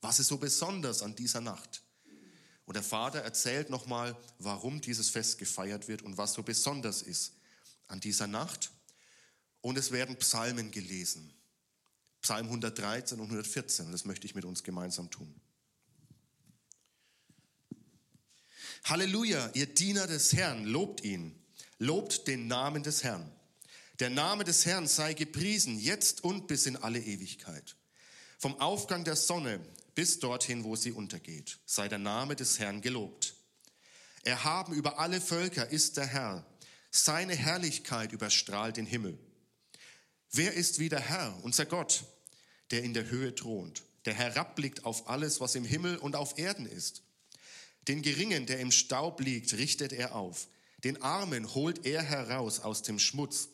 Was 0.00 0.18
ist 0.18 0.28
so 0.28 0.38
besonders 0.38 1.02
an 1.02 1.14
dieser 1.14 1.40
Nacht? 1.40 1.81
Und 2.64 2.74
der 2.74 2.82
Vater 2.82 3.20
erzählt 3.20 3.70
nochmal, 3.70 4.16
warum 4.38 4.80
dieses 4.80 5.10
Fest 5.10 5.38
gefeiert 5.38 5.88
wird 5.88 6.02
und 6.02 6.16
was 6.16 6.32
so 6.34 6.42
besonders 6.42 7.02
ist 7.02 7.34
an 7.88 8.00
dieser 8.00 8.26
Nacht. 8.26 8.70
und 9.62 9.78
es 9.78 9.92
werden 9.92 10.16
Psalmen 10.16 10.72
gelesen. 10.72 11.32
Psalm 12.20 12.46
113 12.46 13.18
und 13.18 13.26
114, 13.26 13.90
das 13.92 14.04
möchte 14.04 14.26
ich 14.26 14.34
mit 14.34 14.44
uns 14.44 14.62
gemeinsam 14.62 15.10
tun. 15.10 15.34
Halleluja, 18.84 19.50
ihr 19.54 19.66
Diener 19.66 20.06
des 20.06 20.32
Herrn, 20.32 20.64
lobt 20.64 21.04
ihn, 21.04 21.40
lobt 21.78 22.26
den 22.26 22.48
Namen 22.48 22.82
des 22.82 23.04
Herrn. 23.04 23.30
Der 24.00 24.10
Name 24.10 24.42
des 24.42 24.66
Herrn 24.66 24.88
sei 24.88 25.14
gepriesen, 25.14 25.78
jetzt 25.78 26.24
und 26.24 26.48
bis 26.48 26.66
in 26.66 26.76
alle 26.76 26.98
Ewigkeit. 26.98 27.76
Vom 28.38 28.58
Aufgang 28.60 29.04
der 29.04 29.14
Sonne 29.14 29.60
bis 29.94 30.18
dorthin, 30.18 30.64
wo 30.64 30.76
sie 30.76 30.92
untergeht, 30.92 31.58
sei 31.66 31.88
der 31.88 31.98
Name 31.98 32.36
des 32.36 32.58
Herrn 32.58 32.80
gelobt. 32.80 33.34
Erhaben 34.24 34.72
über 34.72 34.98
alle 34.98 35.20
Völker 35.20 35.68
ist 35.68 35.96
der 35.96 36.06
Herr, 36.06 36.46
seine 36.90 37.34
Herrlichkeit 37.34 38.12
überstrahlt 38.12 38.76
den 38.76 38.86
Himmel. 38.86 39.18
Wer 40.30 40.54
ist 40.54 40.78
wie 40.78 40.88
der 40.88 41.00
Herr, 41.00 41.38
unser 41.42 41.66
Gott, 41.66 42.04
der 42.70 42.82
in 42.82 42.94
der 42.94 43.10
Höhe 43.10 43.34
thront, 43.34 43.82
der 44.04 44.14
herabblickt 44.14 44.84
auf 44.84 45.08
alles, 45.08 45.40
was 45.40 45.54
im 45.54 45.64
Himmel 45.64 45.96
und 45.96 46.16
auf 46.16 46.38
Erden 46.38 46.66
ist? 46.66 47.02
Den 47.88 48.02
Geringen, 48.02 48.46
der 48.46 48.60
im 48.60 48.70
Staub 48.70 49.20
liegt, 49.20 49.54
richtet 49.54 49.92
er 49.92 50.14
auf. 50.14 50.48
Den 50.84 51.02
Armen 51.02 51.54
holt 51.54 51.84
er 51.84 52.02
heraus 52.02 52.60
aus 52.60 52.82
dem 52.82 52.98
Schmutz. 52.98 53.48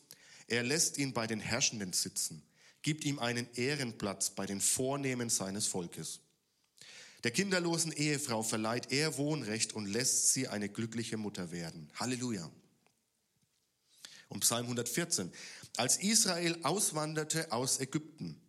Er 0.46 0.62
lässt 0.62 0.98
ihn 0.98 1.12
bei 1.12 1.26
den 1.26 1.40
Herrschenden 1.40 1.92
sitzen, 1.92 2.42
gibt 2.82 3.04
ihm 3.04 3.18
einen 3.18 3.48
Ehrenplatz 3.54 4.30
bei 4.30 4.46
den 4.46 4.60
Vornehmen 4.60 5.30
seines 5.30 5.66
Volkes. 5.66 6.20
Der 7.24 7.32
kinderlosen 7.32 7.92
Ehefrau 7.92 8.42
verleiht 8.42 8.92
er 8.92 9.16
Wohnrecht 9.16 9.72
und 9.72 9.86
lässt 9.86 10.32
sie 10.32 10.48
eine 10.48 10.68
glückliche 10.68 11.16
Mutter 11.16 11.50
werden. 11.50 11.90
Halleluja. 11.96 12.48
Und 14.28 14.40
Psalm 14.40 14.66
114. 14.66 15.32
Als 15.76 15.96
Israel 15.96 16.58
auswanderte 16.62 17.50
aus 17.50 17.80
Ägypten, 17.80 18.40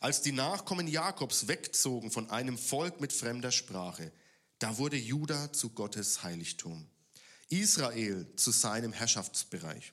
als 0.00 0.22
die 0.22 0.32
Nachkommen 0.32 0.88
Jakobs 0.88 1.48
wegzogen 1.48 2.10
von 2.10 2.30
einem 2.30 2.58
Volk 2.58 3.00
mit 3.00 3.12
fremder 3.12 3.52
Sprache, 3.52 4.12
da 4.58 4.76
wurde 4.78 4.96
Juda 4.96 5.52
zu 5.52 5.70
Gottes 5.70 6.22
Heiligtum, 6.22 6.86
Israel 7.48 8.26
zu 8.36 8.50
seinem 8.50 8.92
Herrschaftsbereich. 8.92 9.92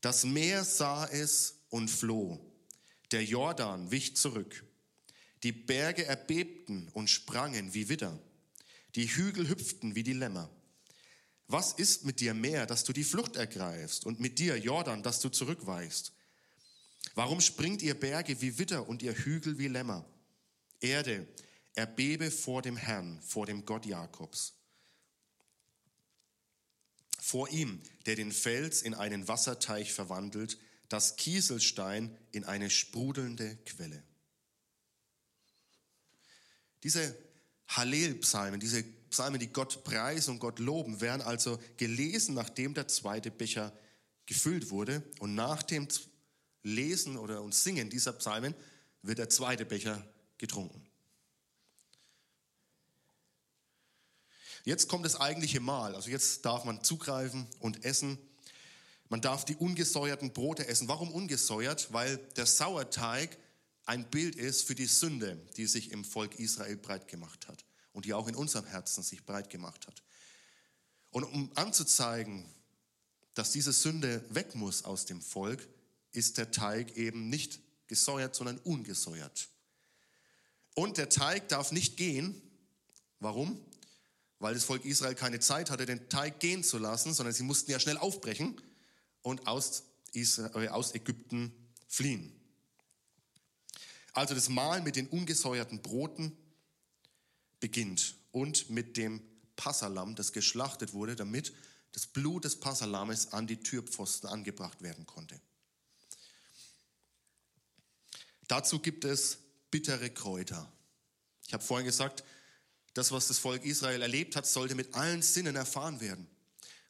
Das 0.00 0.24
Meer 0.24 0.64
sah 0.64 1.06
es 1.06 1.60
und 1.70 1.88
floh, 1.88 2.40
der 3.12 3.24
Jordan 3.24 3.90
wich 3.90 4.16
zurück, 4.16 4.64
die 5.42 5.52
Berge 5.52 6.04
erbebten 6.04 6.88
und 6.94 7.08
sprangen 7.08 7.74
wie 7.74 7.88
Widder, 7.88 8.18
die 8.94 9.06
Hügel 9.06 9.48
hüpften 9.48 9.94
wie 9.94 10.02
die 10.02 10.12
Lämmer. 10.12 10.50
Was 11.46 11.72
ist 11.72 12.04
mit 12.04 12.20
dir 12.20 12.34
Meer, 12.34 12.66
dass 12.66 12.84
du 12.84 12.92
die 12.92 13.04
Flucht 13.04 13.36
ergreifst 13.36 14.04
und 14.04 14.20
mit 14.20 14.38
dir 14.38 14.56
Jordan, 14.56 15.02
dass 15.02 15.20
du 15.20 15.28
zurückweichst? 15.28 16.12
Warum 17.14 17.40
springt 17.40 17.82
ihr 17.82 17.98
Berge 17.98 18.40
wie 18.40 18.58
Widder 18.58 18.88
und 18.88 19.02
ihr 19.02 19.14
Hügel 19.14 19.58
wie 19.58 19.68
Lämmer? 19.68 20.04
Erde, 20.80 21.26
erbebe 21.74 22.30
vor 22.30 22.62
dem 22.62 22.76
Herrn, 22.76 23.20
vor 23.22 23.46
dem 23.46 23.64
Gott 23.64 23.86
Jakobs. 23.86 24.54
Vor 27.18 27.48
ihm, 27.50 27.80
der 28.06 28.16
den 28.16 28.32
Fels 28.32 28.82
in 28.82 28.94
einen 28.94 29.28
Wasserteich 29.28 29.92
verwandelt, 29.92 30.58
das 30.88 31.16
Kieselstein 31.16 32.16
in 32.32 32.44
eine 32.44 32.70
sprudelnde 32.70 33.56
Quelle. 33.64 34.02
Diese 36.82 37.16
Hallel-Psalmen, 37.68 38.60
diese 38.60 38.82
Psalmen, 39.10 39.40
die 39.40 39.52
Gott 39.52 39.84
preisen 39.84 40.32
und 40.32 40.38
Gott 40.38 40.58
loben, 40.58 41.00
werden 41.00 41.22
also 41.22 41.58
gelesen, 41.76 42.34
nachdem 42.34 42.74
der 42.74 42.88
zweite 42.88 43.30
Becher 43.30 43.72
gefüllt 44.26 44.70
wurde. 44.70 45.02
Und 45.18 45.34
nach 45.34 45.62
dem 45.62 45.88
Lesen 46.62 47.16
oder 47.16 47.42
und 47.42 47.54
Singen 47.54 47.90
dieser 47.90 48.12
Psalmen 48.12 48.54
wird 49.02 49.18
der 49.18 49.28
zweite 49.28 49.64
Becher 49.64 50.06
getrunken. 50.36 50.84
Jetzt 54.64 54.88
kommt 54.88 55.06
das 55.06 55.16
eigentliche 55.16 55.60
Mahl. 55.60 55.94
Also 55.94 56.10
jetzt 56.10 56.44
darf 56.44 56.64
man 56.64 56.84
zugreifen 56.84 57.46
und 57.58 57.84
essen. 57.84 58.18
Man 59.08 59.22
darf 59.22 59.46
die 59.46 59.56
ungesäuerten 59.56 60.32
Brote 60.34 60.68
essen. 60.68 60.88
Warum 60.88 61.10
ungesäuert? 61.10 61.92
Weil 61.92 62.18
der 62.36 62.44
Sauerteig 62.44 63.38
ein 63.88 64.10
Bild 64.10 64.36
ist 64.36 64.66
für 64.66 64.74
die 64.74 64.86
Sünde, 64.86 65.36
die 65.56 65.66
sich 65.66 65.90
im 65.90 66.04
Volk 66.04 66.38
Israel 66.38 66.76
breit 66.76 67.08
gemacht 67.08 67.48
hat 67.48 67.64
und 67.92 68.04
die 68.04 68.14
auch 68.14 68.28
in 68.28 68.34
unserem 68.34 68.66
Herzen 68.66 69.02
sich 69.02 69.24
breit 69.24 69.50
gemacht 69.50 69.86
hat. 69.86 70.02
Und 71.10 71.24
um 71.24 71.50
anzuzeigen, 71.54 72.44
dass 73.34 73.52
diese 73.52 73.72
Sünde 73.72 74.24
weg 74.30 74.54
muss 74.54 74.84
aus 74.84 75.06
dem 75.06 75.20
Volk, 75.20 75.66
ist 76.12 76.38
der 76.38 76.50
Teig 76.50 76.96
eben 76.96 77.28
nicht 77.28 77.60
gesäuert, 77.86 78.34
sondern 78.34 78.58
ungesäuert. 78.58 79.48
Und 80.74 80.98
der 80.98 81.08
Teig 81.08 81.48
darf 81.48 81.72
nicht 81.72 81.96
gehen. 81.96 82.40
Warum? 83.20 83.60
weil 84.38 84.54
das 84.54 84.64
Volk 84.64 84.84
Israel 84.84 85.14
keine 85.14 85.40
Zeit 85.40 85.70
hatte, 85.70 85.86
den 85.86 86.08
Teig 86.08 86.40
gehen 86.40 86.62
zu 86.62 86.78
lassen, 86.78 87.12
sondern 87.12 87.34
sie 87.34 87.42
mussten 87.42 87.70
ja 87.70 87.80
schnell 87.80 87.98
aufbrechen 87.98 88.60
und 89.22 89.46
aus, 89.46 89.84
Israel, 90.12 90.66
äh, 90.66 90.68
aus 90.68 90.94
Ägypten 90.94 91.52
fliehen. 91.88 92.32
Also 94.18 94.34
das 94.34 94.48
Mahl 94.48 94.82
mit 94.82 94.96
den 94.96 95.06
ungesäuerten 95.06 95.80
Broten 95.80 96.36
beginnt 97.60 98.16
und 98.32 98.68
mit 98.68 98.96
dem 98.96 99.22
Passalam, 99.54 100.16
das 100.16 100.32
geschlachtet 100.32 100.92
wurde, 100.92 101.14
damit 101.14 101.52
das 101.92 102.08
Blut 102.08 102.44
des 102.44 102.58
Passalames 102.58 103.32
an 103.32 103.46
die 103.46 103.58
Türpfosten 103.58 104.28
angebracht 104.28 104.82
werden 104.82 105.06
konnte. 105.06 105.40
Dazu 108.48 108.80
gibt 108.80 109.04
es 109.04 109.38
bittere 109.70 110.10
Kräuter. 110.10 110.68
Ich 111.46 111.54
habe 111.54 111.62
vorhin 111.62 111.86
gesagt, 111.86 112.24
das, 112.94 113.12
was 113.12 113.28
das 113.28 113.38
Volk 113.38 113.64
Israel 113.64 114.02
erlebt 114.02 114.34
hat, 114.34 114.48
sollte 114.48 114.74
mit 114.74 114.94
allen 114.96 115.22
Sinnen 115.22 115.54
erfahren 115.54 116.00
werden. 116.00 116.26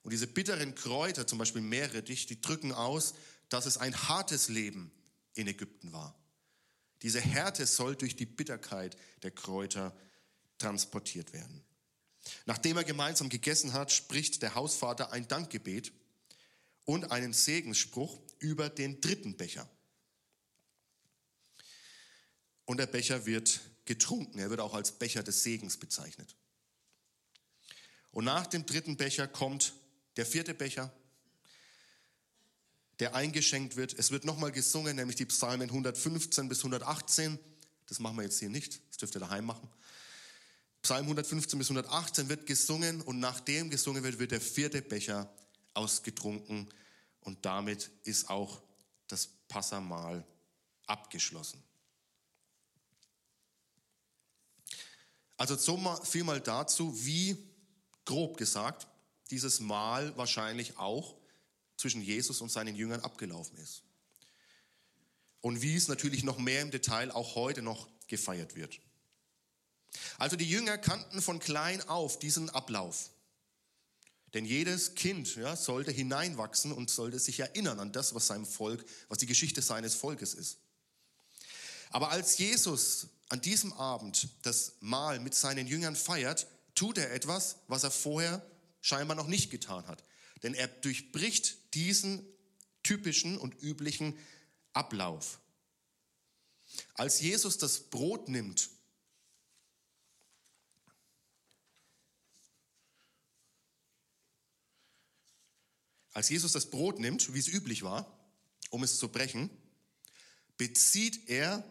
Und 0.02 0.12
diese 0.12 0.28
bitteren 0.28 0.74
Kräuter, 0.74 1.26
zum 1.26 1.36
Beispiel 1.36 1.60
Meerrettich, 1.60 2.24
die 2.24 2.40
drücken 2.40 2.72
aus, 2.72 3.12
dass 3.50 3.66
es 3.66 3.76
ein 3.76 4.08
hartes 4.08 4.48
Leben 4.48 4.90
in 5.34 5.46
Ägypten 5.46 5.92
war. 5.92 6.18
Diese 7.02 7.20
Härte 7.20 7.66
soll 7.66 7.96
durch 7.96 8.16
die 8.16 8.26
Bitterkeit 8.26 8.96
der 9.22 9.30
Kräuter 9.30 9.96
transportiert 10.58 11.32
werden. 11.32 11.62
Nachdem 12.46 12.76
er 12.76 12.84
gemeinsam 12.84 13.28
gegessen 13.28 13.72
hat, 13.72 13.92
spricht 13.92 14.42
der 14.42 14.54
Hausvater 14.54 15.12
ein 15.12 15.28
Dankgebet 15.28 15.92
und 16.84 17.10
einen 17.12 17.32
Segensspruch 17.32 18.20
über 18.38 18.68
den 18.68 19.00
dritten 19.00 19.36
Becher. 19.36 19.68
Und 22.64 22.78
der 22.78 22.86
Becher 22.86 23.24
wird 23.24 23.60
getrunken. 23.84 24.38
Er 24.38 24.50
wird 24.50 24.60
auch 24.60 24.74
als 24.74 24.92
Becher 24.92 25.22
des 25.22 25.42
Segens 25.42 25.78
bezeichnet. 25.78 26.36
Und 28.10 28.24
nach 28.24 28.46
dem 28.46 28.66
dritten 28.66 28.96
Becher 28.96 29.26
kommt 29.26 29.72
der 30.16 30.26
vierte 30.26 30.52
Becher, 30.54 30.92
der 33.00 33.14
eingeschenkt 33.14 33.76
wird. 33.76 33.98
Es 33.98 34.10
wird 34.10 34.24
nochmal 34.24 34.52
gesungen, 34.52 34.96
nämlich 34.96 35.16
die 35.16 35.26
Psalmen 35.26 35.68
115 35.68 36.48
bis 36.48 36.58
118. 36.58 37.38
Das 37.86 38.00
machen 38.00 38.16
wir 38.16 38.24
jetzt 38.24 38.38
hier 38.38 38.50
nicht, 38.50 38.80
das 38.88 38.98
dürft 38.98 39.14
ihr 39.14 39.20
daheim 39.20 39.46
machen. 39.46 39.68
Psalm 40.82 41.04
115 41.04 41.58
bis 41.58 41.70
118 41.70 42.28
wird 42.28 42.46
gesungen 42.46 43.00
und 43.02 43.18
nachdem 43.18 43.70
gesungen 43.70 44.04
wird, 44.04 44.18
wird 44.18 44.30
der 44.30 44.40
vierte 44.40 44.80
Becher 44.80 45.32
ausgetrunken 45.74 46.68
und 47.20 47.44
damit 47.44 47.90
ist 48.04 48.30
auch 48.30 48.62
das 49.06 49.28
Passamal 49.48 50.24
abgeschlossen. 50.86 51.62
Also 55.36 55.56
so 55.56 55.78
viel 56.04 56.24
mal 56.24 56.40
dazu, 56.40 57.04
wie 57.04 57.36
grob 58.04 58.36
gesagt 58.36 58.86
dieses 59.30 59.60
Mahl 59.60 60.16
wahrscheinlich 60.16 60.78
auch 60.78 61.17
zwischen 61.78 62.02
Jesus 62.02 62.42
und 62.42 62.52
seinen 62.52 62.76
Jüngern 62.76 63.00
abgelaufen 63.00 63.56
ist. 63.56 63.82
Und 65.40 65.62
wie 65.62 65.76
es 65.76 65.88
natürlich 65.88 66.24
noch 66.24 66.36
mehr 66.36 66.60
im 66.60 66.70
Detail 66.70 67.10
auch 67.12 67.36
heute 67.36 67.62
noch 67.62 67.88
gefeiert 68.08 68.56
wird. 68.56 68.80
Also 70.18 70.36
die 70.36 70.48
Jünger 70.48 70.76
kannten 70.76 71.22
von 71.22 71.38
klein 71.38 71.80
auf 71.88 72.18
diesen 72.18 72.50
Ablauf. 72.50 73.10
Denn 74.34 74.44
jedes 74.44 74.94
Kind 74.94 75.36
ja, 75.36 75.56
sollte 75.56 75.90
hineinwachsen 75.90 76.72
und 76.72 76.90
sollte 76.90 77.18
sich 77.18 77.40
erinnern 77.40 77.80
an 77.80 77.92
das, 77.92 78.14
was 78.14 78.26
seinem 78.26 78.44
Volk, 78.44 78.84
was 79.08 79.18
die 79.18 79.26
Geschichte 79.26 79.62
seines 79.62 79.94
Volkes 79.94 80.34
ist. 80.34 80.58
Aber 81.90 82.10
als 82.10 82.36
Jesus 82.36 83.06
an 83.30 83.40
diesem 83.40 83.72
Abend 83.72 84.28
das 84.42 84.74
Mahl 84.80 85.20
mit 85.20 85.34
seinen 85.34 85.66
Jüngern 85.66 85.96
feiert, 85.96 86.46
tut 86.74 86.98
er 86.98 87.12
etwas, 87.12 87.56
was 87.68 87.84
er 87.84 87.90
vorher 87.90 88.44
scheinbar 88.82 89.16
noch 89.16 89.28
nicht 89.28 89.50
getan 89.50 89.86
hat. 89.86 90.04
Denn 90.42 90.54
er 90.54 90.68
durchbricht 90.68 91.74
diesen 91.74 92.24
typischen 92.82 93.36
und 93.36 93.60
üblichen 93.62 94.16
Ablauf. 94.72 95.40
Als 96.94 97.20
Jesus 97.20 97.58
das 97.58 97.80
Brot 97.90 98.28
nimmt, 98.28 98.70
als 106.12 106.28
Jesus 106.28 106.52
das 106.52 106.70
Brot 106.70 106.98
nimmt, 106.98 107.32
wie 107.32 107.38
es 107.38 107.48
üblich 107.48 107.82
war, 107.82 108.18
um 108.70 108.82
es 108.82 108.98
zu 108.98 109.08
brechen, 109.08 109.50
bezieht 110.56 111.28
er 111.28 111.64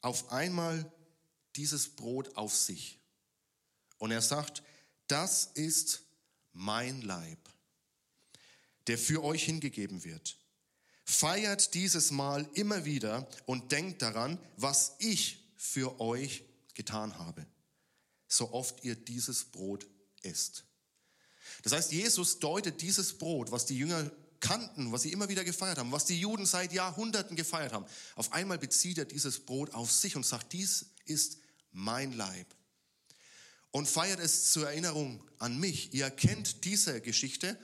auf 0.00 0.32
einmal 0.32 0.92
dieses 1.56 1.88
Brot 1.88 2.36
auf 2.36 2.54
sich. 2.54 2.98
Und 3.98 4.10
er 4.10 4.20
sagt, 4.20 4.62
das 5.06 5.46
ist 5.46 6.02
mein 6.52 7.00
Leib, 7.02 7.38
der 8.86 8.98
für 8.98 9.22
euch 9.22 9.44
hingegeben 9.44 10.04
wird. 10.04 10.36
Feiert 11.04 11.74
dieses 11.74 12.10
Mal 12.10 12.48
immer 12.54 12.84
wieder 12.84 13.28
und 13.46 13.72
denkt 13.72 14.02
daran, 14.02 14.38
was 14.56 14.96
ich 14.98 15.44
für 15.56 16.00
euch 16.00 16.44
getan 16.74 17.18
habe, 17.18 17.46
so 18.26 18.52
oft 18.52 18.84
ihr 18.84 18.94
dieses 18.94 19.44
Brot 19.44 19.86
esst. 20.22 20.64
Das 21.62 21.72
heißt, 21.72 21.92
Jesus 21.92 22.38
deutet 22.38 22.80
dieses 22.80 23.16
Brot, 23.18 23.50
was 23.50 23.66
die 23.66 23.78
Jünger 23.78 24.10
kannten, 24.40 24.92
was 24.92 25.02
sie 25.02 25.12
immer 25.12 25.28
wieder 25.28 25.44
gefeiert 25.44 25.78
haben, 25.78 25.92
was 25.92 26.04
die 26.04 26.20
Juden 26.20 26.44
seit 26.44 26.72
Jahrhunderten 26.72 27.36
gefeiert 27.36 27.72
haben. 27.72 27.86
Auf 28.14 28.32
einmal 28.32 28.58
bezieht 28.58 28.98
er 28.98 29.06
dieses 29.06 29.40
Brot 29.40 29.72
auf 29.72 29.90
sich 29.90 30.16
und 30.16 30.26
sagt, 30.26 30.52
dies 30.52 30.86
ist 31.06 31.38
mein 31.72 32.12
Leib. 32.12 32.46
Und 33.70 33.88
feiert 33.88 34.20
es 34.20 34.52
zur 34.52 34.68
Erinnerung 34.68 35.22
an 35.38 35.58
mich. 35.58 35.94
Ihr 35.94 36.10
kennt 36.10 36.64
diese 36.64 37.00
Geschichte, 37.00 37.58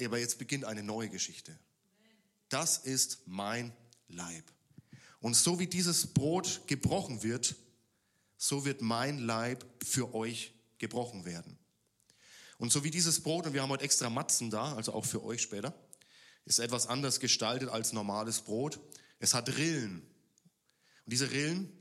aber 0.00 0.18
jetzt 0.18 0.38
beginnt 0.38 0.64
eine 0.64 0.82
neue 0.82 1.08
Geschichte. 1.08 1.58
Das 2.48 2.78
ist 2.78 3.20
mein 3.26 3.72
Leib. 4.08 4.44
Und 5.20 5.34
so 5.34 5.58
wie 5.58 5.66
dieses 5.66 6.08
Brot 6.08 6.62
gebrochen 6.66 7.22
wird, 7.22 7.54
so 8.36 8.64
wird 8.64 8.82
mein 8.82 9.18
Leib 9.18 9.64
für 9.84 10.14
euch 10.14 10.52
gebrochen 10.78 11.24
werden. 11.24 11.58
Und 12.58 12.72
so 12.72 12.84
wie 12.84 12.90
dieses 12.90 13.22
Brot, 13.22 13.46
und 13.46 13.54
wir 13.54 13.62
haben 13.62 13.70
heute 13.70 13.84
extra 13.84 14.10
Matzen 14.10 14.50
da, 14.50 14.74
also 14.74 14.92
auch 14.92 15.04
für 15.04 15.22
euch 15.22 15.42
später, 15.42 15.74
ist 16.44 16.58
etwas 16.58 16.86
anders 16.86 17.20
gestaltet 17.20 17.68
als 17.68 17.92
normales 17.92 18.40
Brot. 18.40 18.80
Es 19.18 19.34
hat 19.34 19.56
Rillen. 19.56 20.00
Und 21.04 21.12
diese 21.12 21.30
Rillen 21.30 21.72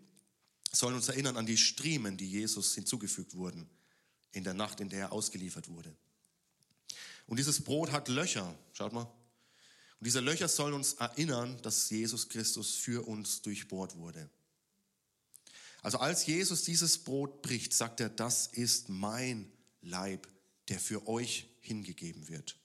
sollen 0.71 0.95
uns 0.95 1.09
erinnern 1.09 1.37
an 1.37 1.45
die 1.45 1.57
Striemen, 1.57 2.17
die 2.17 2.29
Jesus 2.29 2.75
hinzugefügt 2.75 3.35
wurden 3.35 3.69
in 4.31 4.43
der 4.43 4.53
Nacht, 4.53 4.79
in 4.79 4.89
der 4.89 4.99
er 4.99 5.11
ausgeliefert 5.11 5.67
wurde. 5.67 5.95
Und 7.31 7.37
dieses 7.37 7.63
Brot 7.63 7.93
hat 7.93 8.09
Löcher, 8.09 8.53
schaut 8.73 8.91
mal. 8.91 9.03
Und 9.03 10.05
diese 10.05 10.19
Löcher 10.19 10.49
sollen 10.49 10.73
uns 10.73 10.95
erinnern, 10.95 11.61
dass 11.61 11.89
Jesus 11.89 12.27
Christus 12.27 12.75
für 12.75 13.07
uns 13.07 13.41
durchbohrt 13.41 13.95
wurde. 13.95 14.29
Also 15.81 15.99
als 15.99 16.25
Jesus 16.25 16.63
dieses 16.65 17.05
Brot 17.05 17.41
bricht, 17.41 17.73
sagt 17.73 18.01
er, 18.01 18.09
das 18.09 18.47
ist 18.47 18.89
mein 18.89 19.49
Leib, 19.79 20.27
der 20.67 20.77
für 20.77 21.07
euch 21.07 21.47
hingegeben 21.61 22.27
wird. 22.27 22.57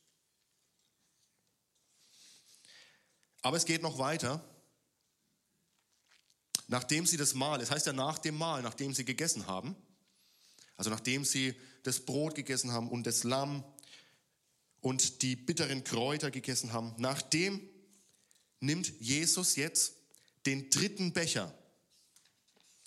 Aber 3.43 3.57
es 3.57 3.67
geht 3.67 3.83
noch 3.83 4.01
weiter. 4.01 4.45
Nachdem 6.67 7.07
sie 7.07 7.17
das 7.17 7.35
Mahl, 7.35 7.61
es 7.61 7.71
heißt 7.71 7.87
ja 7.87 7.93
nach 7.93 8.19
dem 8.19 8.37
Mahl, 8.37 8.63
nachdem 8.63 8.93
sie 8.93 9.05
gegessen 9.05 9.47
haben, 9.47 9.77
also 10.77 10.91
nachdem 10.91 11.25
sie 11.25 11.55
das 11.85 12.01
Brot 12.01 12.35
gegessen 12.35 12.73
haben 12.73 12.91
und 12.91 13.07
das 13.07 13.23
Lamm 13.23 13.63
und 14.81 15.23
die 15.23 15.37
bitteren 15.37 15.85
Kräuter 15.85 16.31
gegessen 16.31 16.73
haben, 16.73 16.95
nachdem 16.99 17.61
nimmt 18.61 18.93
Jesus 19.01 19.57
jetzt 19.57 19.95
den 20.47 20.71
dritten 20.71 21.13
Becher. 21.13 21.57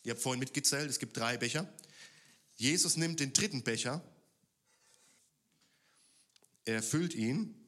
Ihr 0.03 0.13
habt 0.13 0.21
vorhin 0.21 0.39
mitgezählt, 0.39 0.89
es 0.89 0.99
gibt 0.99 1.17
drei 1.17 1.37
Becher. 1.37 1.71
Jesus 2.55 2.95
nimmt 2.97 3.19
den 3.19 3.33
dritten 3.33 3.63
Becher, 3.63 4.03
er 6.65 6.83
füllt 6.83 7.13
ihn 7.13 7.59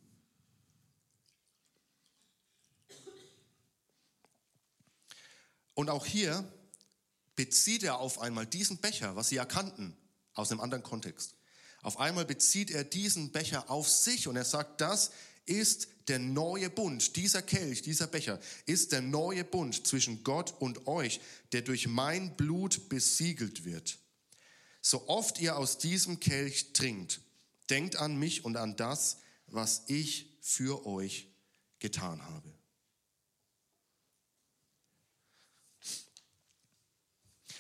Und 5.82 5.90
auch 5.90 6.06
hier 6.06 6.48
bezieht 7.36 7.82
er 7.82 7.98
auf 7.98 8.20
einmal 8.20 8.46
diesen 8.46 8.78
Becher, 8.78 9.16
was 9.16 9.30
sie 9.30 9.38
erkannten, 9.38 9.98
aus 10.36 10.52
einem 10.52 10.62
anderen 10.62 10.84
Kontext. 10.84 11.34
Auf 11.82 12.00
einmal 12.00 12.26
bezieht 12.26 12.72
er 12.72 12.84
diesen 12.84 13.32
Becher 13.32 13.70
auf 13.70 13.90
sich 13.90 14.28
und 14.28 14.36
er 14.36 14.46
sagt, 14.46 14.82
das 14.82 15.12
ist 15.46 15.88
der 16.08 16.20
neue 16.20 16.70
Bund, 16.70 17.16
dieser 17.16 17.42
Kelch, 17.42 17.82
dieser 17.82 18.08
Becher 18.08 18.40
ist 18.66 18.92
der 18.92 19.02
neue 19.02 19.44
Bund 19.44 19.88
zwischen 19.88 20.24
Gott 20.24 20.54
und 20.60 20.88
euch, 20.88 21.22
der 21.52 21.62
durch 21.62 21.88
mein 21.88 22.36
Blut 22.36 22.90
besiegelt 22.90 23.66
wird. 23.66 23.98
So 24.82 25.08
oft 25.08 25.40
ihr 25.40 25.58
aus 25.58 25.78
diesem 25.78 26.20
Kelch 26.20 26.74
trinkt, 26.74 27.22
denkt 27.70 27.96
an 27.96 28.18
mich 28.18 28.46
und 28.46 28.58
an 28.58 28.76
das, 28.76 29.18
was 29.48 29.84
ich 29.88 30.38
für 30.42 30.86
euch 30.86 31.28
getan 31.80 32.22
habe. 32.24 32.61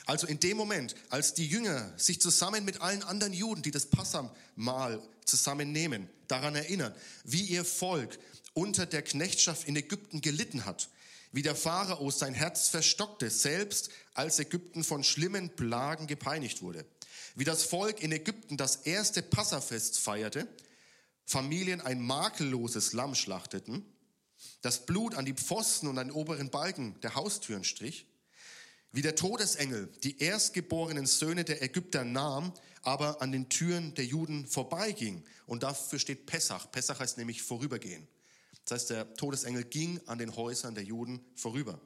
Also 0.06 0.28
in 0.28 0.40
dem 0.40 0.58
Moment, 0.58 0.96
als 1.10 1.34
die 1.34 1.48
Jünger 1.48 1.94
sich 1.98 2.22
zusammen 2.22 2.66
mit 2.66 2.82
allen 2.82 3.04
anderen 3.04 3.34
Juden, 3.34 3.62
die 3.62 3.72
das 3.72 3.86
Passammal 3.86 5.02
zusammennehmen, 5.26 6.10
daran 6.28 6.56
erinnern, 6.56 6.94
wie 7.24 7.44
ihr 7.44 7.66
Volk 7.66 8.18
unter 8.54 8.86
der 8.86 9.02
Knechtschaft 9.02 9.68
in 9.68 9.76
Ägypten 9.76 10.22
gelitten 10.22 10.66
hat, 10.66 10.90
wie 11.32 11.42
der 11.42 11.56
Pharao 11.56 12.10
sein 12.12 12.34
Herz 12.34 12.68
verstockte, 12.68 13.30
selbst 13.30 13.90
als 14.14 14.40
Ägypten 14.40 14.84
von 14.84 15.04
schlimmen 15.04 15.50
Plagen 15.56 16.08
gepeinigt 16.08 16.62
wurde, 16.62 16.86
wie 17.36 17.46
das 17.46 17.64
Volk 17.64 18.02
in 18.02 18.12
Ägypten 18.12 18.58
das 18.58 18.78
erste 18.78 19.22
Passafest 19.22 20.00
feierte, 20.00 20.48
Familien 21.26 21.80
ein 21.80 22.02
makelloses 22.02 22.92
Lamm 22.94 23.16
schlachteten, 23.16 23.86
das 24.62 24.86
Blut 24.86 25.16
an 25.16 25.26
die 25.26 25.34
Pfosten 25.34 25.88
und 25.88 25.98
an 25.98 26.08
den 26.08 26.16
oberen 26.16 26.50
Balken 26.50 27.00
der 27.02 27.16
Haustüren 27.16 27.64
strich, 27.64 28.06
wie 28.92 29.02
der 29.02 29.16
Todesengel 29.16 29.90
die 30.04 30.22
erstgeborenen 30.22 31.06
Söhne 31.06 31.44
der 31.44 31.62
Ägypter 31.62 32.04
nahm, 32.04 32.54
aber 32.84 33.22
an 33.22 33.32
den 33.32 33.48
Türen 33.48 33.94
der 33.96 34.06
Juden 34.06 34.46
vorbeiging. 34.46 35.24
Und 35.46 35.64
dafür 35.64 36.00
steht 36.00 36.26
Pessach. 36.26 36.72
Pessach 36.72 37.00
heißt 37.00 37.18
nämlich 37.18 37.42
vorübergehen. 37.42 38.08
Das 38.66 38.82
heißt, 38.82 38.90
der 38.92 39.14
Todesengel 39.14 39.64
ging 39.64 40.00
an 40.08 40.18
den 40.18 40.36
Häusern 40.36 40.76
der 40.76 40.84
Juden 40.84 41.24
vorüber. 41.36 41.80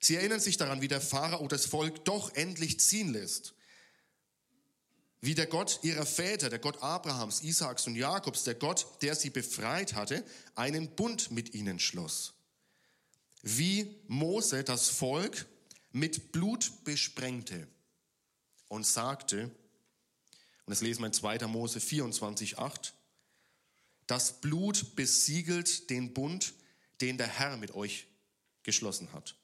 Sie 0.00 0.16
erinnern 0.16 0.40
sich 0.40 0.56
daran, 0.56 0.80
wie 0.80 0.88
der 0.88 1.00
Pharao 1.00 1.46
das 1.48 1.66
Volk 1.66 2.04
doch 2.04 2.34
endlich 2.34 2.80
ziehen 2.80 3.12
lässt. 3.12 3.54
Wie 5.20 5.34
der 5.34 5.46
Gott 5.46 5.80
ihrer 5.82 6.06
Väter, 6.06 6.48
der 6.48 6.60
Gott 6.60 6.80
Abrahams, 6.80 7.42
Isaaks 7.42 7.88
und 7.88 7.96
Jakobs, 7.96 8.44
der 8.44 8.54
Gott, 8.54 8.86
der 9.02 9.16
sie 9.16 9.30
befreit 9.30 9.94
hatte, 9.94 10.24
einen 10.54 10.94
Bund 10.94 11.32
mit 11.32 11.54
ihnen 11.54 11.80
schloss 11.80 12.37
wie 13.42 13.96
Mose 14.06 14.64
das 14.64 14.88
Volk 14.88 15.46
mit 15.92 16.32
Blut 16.32 16.84
besprengte 16.84 17.68
und 18.68 18.86
sagte, 18.86 19.44
und 19.44 20.70
das 20.70 20.82
lesen 20.82 21.00
wir 21.00 21.06
in 21.06 21.12
2. 21.12 21.46
Mose 21.46 21.80
24, 21.80 22.58
8, 22.58 22.94
das 24.06 24.40
Blut 24.40 24.96
besiegelt 24.96 25.90
den 25.90 26.14
Bund, 26.14 26.54
den 27.00 27.18
der 27.18 27.26
Herr 27.28 27.56
mit 27.56 27.74
euch 27.74 28.06
geschlossen 28.62 29.12
hat. 29.12 29.36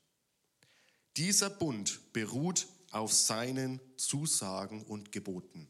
Dieser 1.16 1.50
Bund 1.50 2.12
beruht 2.12 2.66
auf 2.90 3.12
seinen 3.12 3.80
Zusagen 3.96 4.82
und 4.84 5.12
Geboten. 5.12 5.68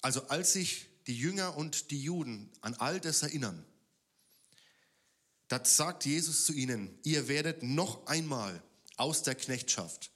Also 0.00 0.26
als 0.28 0.54
sich 0.54 0.86
die 1.06 1.16
Jünger 1.16 1.56
und 1.56 1.90
die 1.90 2.02
Juden 2.02 2.50
an 2.60 2.74
all 2.74 3.00
das 3.00 3.22
erinnern, 3.22 3.64
da 5.52 5.62
sagt 5.62 6.06
Jesus 6.06 6.46
zu 6.46 6.54
ihnen, 6.54 6.98
ihr 7.02 7.28
werdet 7.28 7.62
noch 7.62 8.06
einmal 8.06 8.62
aus 8.96 9.22
der 9.22 9.34
Knechtschaft, 9.34 10.10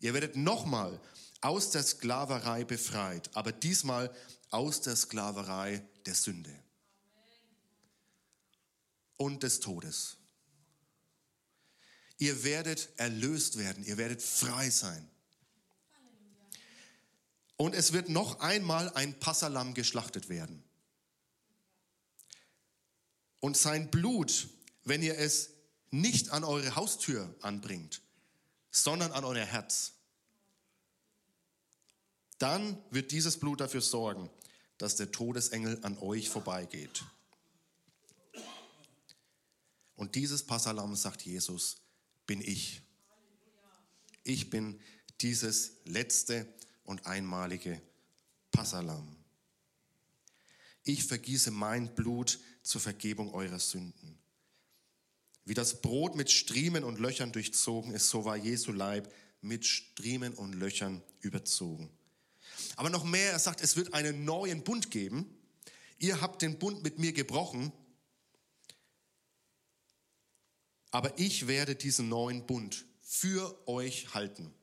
ihr 0.00 0.12
werdet 0.12 0.34
noch 0.34 0.64
mal 0.64 1.00
aus 1.40 1.70
der 1.70 1.84
Sklaverei 1.84 2.64
befreit, 2.64 3.30
aber 3.32 3.52
diesmal 3.52 4.12
aus 4.50 4.80
der 4.80 4.96
Sklaverei 4.96 5.86
der 6.04 6.16
Sünde 6.16 6.52
und 9.18 9.44
des 9.44 9.60
Todes. 9.60 10.16
Ihr 12.18 12.42
werdet 12.42 12.88
erlöst 12.96 13.58
werden, 13.58 13.84
ihr 13.84 13.98
werdet 13.98 14.20
frei 14.20 14.68
sein. 14.68 15.08
Und 17.56 17.76
es 17.76 17.92
wird 17.92 18.08
noch 18.08 18.40
einmal 18.40 18.92
ein 18.94 19.16
Passalam 19.20 19.74
geschlachtet 19.74 20.28
werden. 20.28 20.64
Und 23.38 23.56
sein 23.56 23.88
Blut 23.88 24.48
wenn 24.84 25.02
ihr 25.02 25.18
es 25.18 25.50
nicht 25.90 26.30
an 26.30 26.44
eure 26.44 26.74
Haustür 26.74 27.34
anbringt, 27.40 28.02
sondern 28.70 29.12
an 29.12 29.24
euer 29.24 29.44
Herz. 29.44 29.92
Dann 32.38 32.82
wird 32.90 33.12
dieses 33.12 33.38
Blut 33.38 33.60
dafür 33.60 33.82
sorgen, 33.82 34.30
dass 34.78 34.96
der 34.96 35.12
Todesengel 35.12 35.78
an 35.82 35.98
euch 35.98 36.28
vorbeigeht. 36.28 37.04
Und 39.94 40.16
dieses 40.16 40.44
Passalam, 40.44 40.96
sagt 40.96 41.22
Jesus, 41.22 41.76
bin 42.26 42.40
ich. 42.40 42.80
Ich 44.24 44.50
bin 44.50 44.80
dieses 45.20 45.74
letzte 45.84 46.52
und 46.84 47.06
einmalige 47.06 47.80
Passalam. 48.50 49.16
Ich 50.84 51.04
vergieße 51.04 51.52
mein 51.52 51.94
Blut 51.94 52.40
zur 52.62 52.80
Vergebung 52.80 53.32
eurer 53.34 53.60
Sünden. 53.60 54.21
Wie 55.44 55.54
das 55.54 55.82
Brot 55.82 56.14
mit 56.14 56.30
Striemen 56.30 56.84
und 56.84 57.00
Löchern 57.00 57.32
durchzogen 57.32 57.92
ist, 57.92 58.08
so 58.08 58.24
war 58.24 58.36
Jesu 58.36 58.72
Leib 58.72 59.12
mit 59.40 59.66
Striemen 59.66 60.34
und 60.34 60.52
Löchern 60.52 61.02
überzogen. 61.20 61.90
Aber 62.76 62.90
noch 62.90 63.04
mehr, 63.04 63.32
er 63.32 63.38
sagt, 63.38 63.60
es 63.60 63.76
wird 63.76 63.92
einen 63.92 64.24
neuen 64.24 64.62
Bund 64.62 64.90
geben. 64.90 65.36
Ihr 65.98 66.20
habt 66.20 66.42
den 66.42 66.58
Bund 66.58 66.82
mit 66.82 66.98
mir 66.98 67.12
gebrochen, 67.12 67.72
aber 70.92 71.18
ich 71.18 71.48
werde 71.48 71.74
diesen 71.74 72.08
neuen 72.08 72.46
Bund 72.46 72.84
für 73.00 73.66
euch 73.66 74.14
halten. 74.14 74.54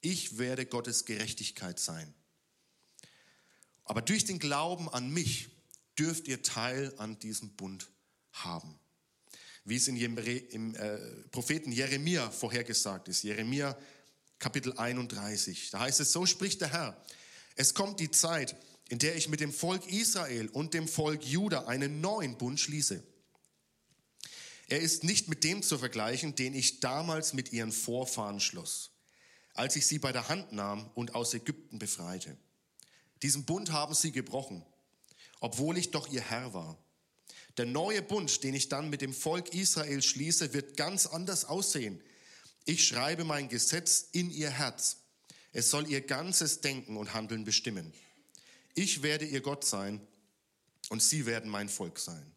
Ich 0.00 0.38
werde 0.38 0.66
Gottes 0.66 1.04
Gerechtigkeit 1.04 1.78
sein. 1.78 2.14
Aber 3.84 4.02
durch 4.02 4.24
den 4.24 4.38
Glauben 4.38 4.88
an 4.88 5.10
mich 5.10 5.50
dürft 5.98 6.26
ihr 6.26 6.42
Teil 6.42 6.94
an 6.96 7.18
diesem 7.18 7.50
Bund 7.56 7.90
haben. 8.32 8.79
Wie 9.70 9.76
es 9.76 9.86
in 9.86 9.96
im 9.96 10.74
äh, 10.74 10.98
Propheten 11.30 11.70
Jeremia 11.70 12.28
vorhergesagt 12.32 13.06
ist. 13.06 13.22
Jeremia 13.22 13.78
Kapitel 14.40 14.76
31. 14.76 15.70
Da 15.70 15.78
heißt 15.78 16.00
es, 16.00 16.10
so 16.10 16.26
spricht 16.26 16.60
der 16.60 16.72
Herr. 16.72 17.00
Es 17.54 17.72
kommt 17.72 18.00
die 18.00 18.10
Zeit, 18.10 18.56
in 18.88 18.98
der 18.98 19.14
ich 19.14 19.28
mit 19.28 19.38
dem 19.38 19.52
Volk 19.52 19.86
Israel 19.86 20.48
und 20.48 20.74
dem 20.74 20.88
Volk 20.88 21.24
Juda 21.24 21.66
einen 21.66 22.00
neuen 22.00 22.36
Bund 22.36 22.58
schließe. 22.58 23.00
Er 24.66 24.80
ist 24.80 25.04
nicht 25.04 25.28
mit 25.28 25.44
dem 25.44 25.62
zu 25.62 25.78
vergleichen, 25.78 26.34
den 26.34 26.54
ich 26.54 26.80
damals 26.80 27.32
mit 27.32 27.52
ihren 27.52 27.70
Vorfahren 27.70 28.40
schloss, 28.40 28.90
als 29.54 29.76
ich 29.76 29.86
sie 29.86 30.00
bei 30.00 30.10
der 30.10 30.28
Hand 30.28 30.50
nahm 30.50 30.90
und 30.94 31.14
aus 31.14 31.32
Ägypten 31.32 31.78
befreite. 31.78 32.36
Diesen 33.22 33.44
Bund 33.44 33.70
haben 33.70 33.94
sie 33.94 34.10
gebrochen, 34.10 34.66
obwohl 35.38 35.78
ich 35.78 35.92
doch 35.92 36.08
ihr 36.08 36.22
Herr 36.22 36.54
war. 36.54 36.76
Der 37.60 37.66
neue 37.66 38.00
Bund, 38.00 38.42
den 38.42 38.54
ich 38.54 38.70
dann 38.70 38.88
mit 38.88 39.02
dem 39.02 39.12
Volk 39.12 39.52
Israel 39.52 40.00
schließe, 40.00 40.54
wird 40.54 40.78
ganz 40.78 41.04
anders 41.04 41.44
aussehen. 41.44 42.00
Ich 42.64 42.86
schreibe 42.86 43.22
mein 43.22 43.50
Gesetz 43.50 44.06
in 44.12 44.30
ihr 44.30 44.48
Herz. 44.48 44.96
Es 45.52 45.68
soll 45.68 45.86
ihr 45.86 46.00
ganzes 46.00 46.62
Denken 46.62 46.96
und 46.96 47.12
Handeln 47.12 47.44
bestimmen. 47.44 47.92
Ich 48.74 49.02
werde 49.02 49.26
ihr 49.26 49.42
Gott 49.42 49.66
sein 49.66 50.00
und 50.88 51.02
sie 51.02 51.26
werden 51.26 51.50
mein 51.50 51.68
Volk 51.68 51.98
sein. 51.98 52.34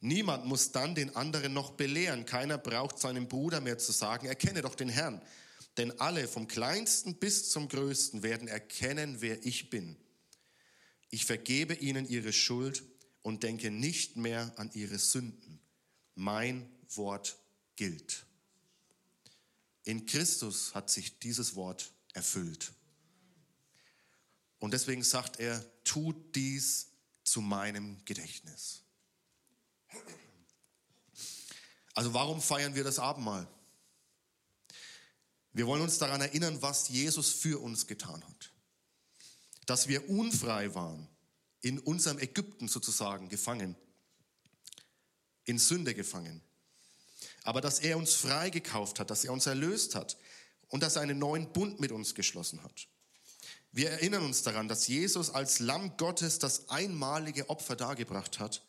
Niemand 0.00 0.44
muss 0.44 0.72
dann 0.72 0.94
den 0.94 1.16
anderen 1.16 1.54
noch 1.54 1.70
belehren. 1.70 2.26
Keiner 2.26 2.58
braucht 2.58 2.98
seinem 2.98 3.28
Bruder 3.28 3.62
mehr 3.62 3.78
zu 3.78 3.92
sagen, 3.92 4.26
erkenne 4.26 4.60
doch 4.60 4.74
den 4.74 4.90
Herrn. 4.90 5.22
Denn 5.78 5.98
alle, 6.00 6.28
vom 6.28 6.48
kleinsten 6.48 7.14
bis 7.14 7.48
zum 7.48 7.66
größten, 7.66 8.22
werden 8.22 8.46
erkennen, 8.46 9.22
wer 9.22 9.46
ich 9.46 9.70
bin. 9.70 9.96
Ich 11.08 11.24
vergebe 11.24 11.72
ihnen 11.72 12.06
ihre 12.06 12.34
Schuld 12.34 12.84
und 13.22 13.42
denke 13.42 13.70
nicht 13.70 14.16
mehr 14.16 14.52
an 14.56 14.70
ihre 14.72 14.98
Sünden. 14.98 15.60
Mein 16.14 16.68
Wort 16.90 17.36
gilt. 17.76 18.26
In 19.84 20.06
Christus 20.06 20.74
hat 20.74 20.90
sich 20.90 21.18
dieses 21.18 21.54
Wort 21.54 21.92
erfüllt. 22.12 22.72
Und 24.58 24.72
deswegen 24.72 25.02
sagt 25.02 25.38
er, 25.38 25.64
tut 25.84 26.34
dies 26.34 26.88
zu 27.24 27.40
meinem 27.40 28.04
Gedächtnis. 28.04 28.82
Also 31.94 32.14
warum 32.14 32.40
feiern 32.40 32.74
wir 32.74 32.84
das 32.84 32.98
Abendmahl? 32.98 33.48
Wir 35.52 35.66
wollen 35.66 35.82
uns 35.82 35.98
daran 35.98 36.20
erinnern, 36.20 36.60
was 36.62 36.88
Jesus 36.88 37.32
für 37.32 37.60
uns 37.60 37.86
getan 37.86 38.22
hat. 38.22 38.52
Dass 39.66 39.88
wir 39.88 40.08
unfrei 40.08 40.74
waren, 40.74 41.08
in 41.60 41.78
unserem 41.78 42.18
Ägypten 42.18 42.68
sozusagen 42.68 43.28
gefangen, 43.28 43.76
in 45.44 45.58
Sünde 45.58 45.94
gefangen. 45.94 46.42
Aber 47.42 47.60
dass 47.60 47.78
er 47.78 47.96
uns 47.96 48.14
freigekauft 48.14 49.00
hat, 49.00 49.10
dass 49.10 49.24
er 49.24 49.32
uns 49.32 49.46
erlöst 49.46 49.94
hat 49.94 50.16
und 50.68 50.82
dass 50.82 50.96
er 50.96 51.02
einen 51.02 51.18
neuen 51.18 51.52
Bund 51.52 51.80
mit 51.80 51.92
uns 51.92 52.14
geschlossen 52.14 52.62
hat. 52.62 52.88
Wir 53.72 53.90
erinnern 53.90 54.24
uns 54.24 54.42
daran, 54.42 54.68
dass 54.68 54.86
Jesus 54.86 55.30
als 55.30 55.58
Lamm 55.58 55.96
Gottes 55.96 56.38
das 56.38 56.68
einmalige 56.68 57.50
Opfer 57.50 57.76
dargebracht 57.76 58.38
hat, 58.38 58.62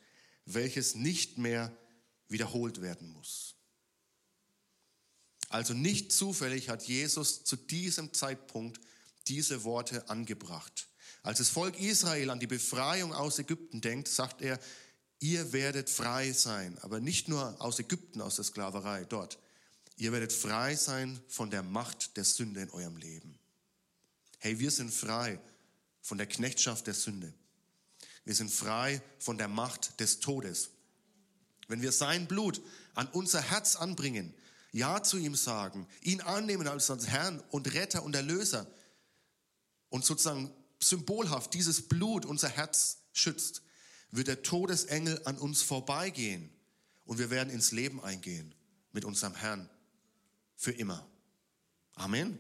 welches 0.46 0.96
nicht 0.96 1.38
mehr 1.38 1.76
wiederholt 2.28 2.82
werden 2.82 3.10
muss. 3.10 3.56
Also 5.50 5.74
nicht 5.74 6.12
zufällig 6.12 6.70
hat 6.70 6.84
Jesus 6.84 7.44
zu 7.44 7.56
diesem 7.56 8.14
Zeitpunkt 8.14 8.80
diese 9.28 9.64
Worte 9.64 10.08
angebracht. 10.10 10.88
Als 11.30 11.38
das 11.38 11.50
Volk 11.50 11.80
Israel 11.80 12.32
an 12.32 12.40
die 12.40 12.48
Befreiung 12.48 13.14
aus 13.14 13.38
Ägypten 13.38 13.82
denkt, 13.82 14.08
sagt 14.08 14.42
er, 14.42 14.60
ihr 15.20 15.54
werdet 15.54 15.88
frei 15.88 16.32
sein, 16.32 16.76
aber 16.80 17.00
nicht 17.00 17.28
nur 17.28 17.56
aus 17.62 17.78
Ägypten, 17.78 18.20
aus 18.20 18.38
der 18.38 18.46
Sklaverei 18.46 19.06
dort. 19.06 19.38
Ihr 19.96 20.12
werdet 20.12 20.34
frei 20.34 20.76
sein 20.76 21.22
von 21.28 21.52
der 21.52 21.62
Macht 21.62 22.18
der 22.18 22.24
Sünde 22.24 22.62
in 22.62 22.72
eurem 22.72 22.98
Leben. 22.98 23.38
Hey, 24.40 24.58
wir 24.58 24.72
sind 24.72 24.92
frei 24.92 25.40
von 26.02 26.18
der 26.18 26.26
Knechtschaft 26.26 26.88
der 26.88 26.96
Sünde. 26.96 27.32
Wir 28.26 28.34
sind 28.34 28.52
frei 28.52 29.00
von 29.20 29.38
der 29.38 29.50
Macht 29.50 30.00
des 30.00 30.22
Todes. 30.22 30.72
Wenn 31.68 31.84
wir 31.84 31.92
sein 31.92 32.28
Blut 32.28 32.60
an 32.96 33.08
unser 33.08 33.42
Herz 33.42 33.76
anbringen, 33.76 34.34
Ja 34.72 35.04
zu 35.04 35.18
ihm 35.20 35.36
sagen, 35.36 35.88
ihn 36.02 36.22
annehmen 36.22 36.68
als 36.68 36.90
Herrn 37.06 37.40
und 37.52 37.72
Retter 37.76 38.02
und 38.02 38.16
Erlöser 38.16 38.66
und 39.90 40.04
sozusagen 40.04 40.52
symbolhaft 40.80 41.54
dieses 41.54 41.88
Blut 41.88 42.26
unser 42.26 42.50
Herz 42.50 43.00
schützt, 43.14 43.62
wird 44.12 44.28
der 44.28 44.42
Todesengel 44.42 45.22
an 45.26 45.38
uns 45.38 45.62
vorbeigehen 45.62 46.50
und 47.06 47.20
wir 47.20 47.30
werden 47.30 47.50
ins 47.50 47.72
Leben 47.72 48.02
eingehen 48.02 48.54
mit 48.92 49.06
unserem 49.06 49.36
Herrn 49.36 49.70
für 50.56 50.72
immer. 50.72 51.06
Amen. 51.96 52.40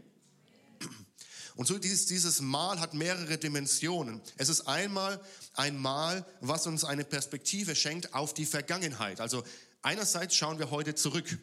Und 1.55 1.65
so 1.65 1.77
dieses, 1.77 2.05
dieses 2.05 2.39
Mal 2.39 2.79
hat 2.79 2.93
mehrere 2.93 3.37
Dimensionen. 3.37 4.21
Es 4.37 4.47
ist 4.47 4.61
einmal 4.61 5.21
ein 5.55 5.77
Mal, 5.77 6.25
was 6.39 6.65
uns 6.67 6.85
eine 6.85 7.03
Perspektive 7.03 7.75
schenkt 7.75 8.13
auf 8.13 8.33
die 8.33 8.45
Vergangenheit. 8.45 9.19
Also 9.19 9.43
einerseits 9.81 10.35
schauen 10.35 10.57
wir 10.57 10.71
heute 10.71 10.95
zurück. 10.95 11.37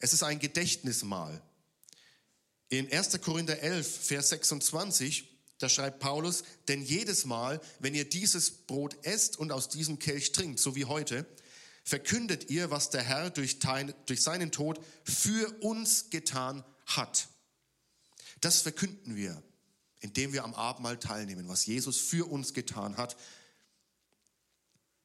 Es 0.00 0.12
ist 0.12 0.24
ein 0.24 0.40
Gedächtnismal. 0.40 1.40
In 2.70 2.90
1. 2.90 3.20
Korinther 3.20 3.60
11, 3.60 4.06
Vers 4.06 4.30
26 4.30 5.33
da 5.64 5.70
schreibt 5.70 5.98
Paulus, 5.98 6.44
denn 6.68 6.82
jedes 6.82 7.24
Mal, 7.24 7.58
wenn 7.78 7.94
ihr 7.94 8.06
dieses 8.06 8.50
Brot 8.50 8.98
esst 9.06 9.38
und 9.38 9.50
aus 9.50 9.70
diesem 9.70 9.98
Kelch 9.98 10.32
trinkt, 10.32 10.60
so 10.60 10.76
wie 10.76 10.84
heute, 10.84 11.26
verkündet 11.84 12.50
ihr, 12.50 12.70
was 12.70 12.90
der 12.90 13.02
Herr 13.02 13.30
durch, 13.30 13.60
durch 14.04 14.22
seinen 14.22 14.52
Tod 14.52 14.78
für 15.04 15.50
uns 15.62 16.10
getan 16.10 16.62
hat. 16.84 17.28
Das 18.42 18.60
verkünden 18.60 19.16
wir, 19.16 19.42
indem 20.00 20.34
wir 20.34 20.44
am 20.44 20.52
Abendmahl 20.52 20.98
teilnehmen, 20.98 21.48
was 21.48 21.64
Jesus 21.64 21.96
für 21.96 22.30
uns 22.30 22.52
getan 22.52 22.98
hat, 22.98 23.16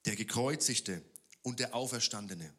der 0.04 0.18
gekreuzigte 0.18 1.02
und 1.42 1.62
der 1.62 1.74
Auferstandene. 1.74 2.54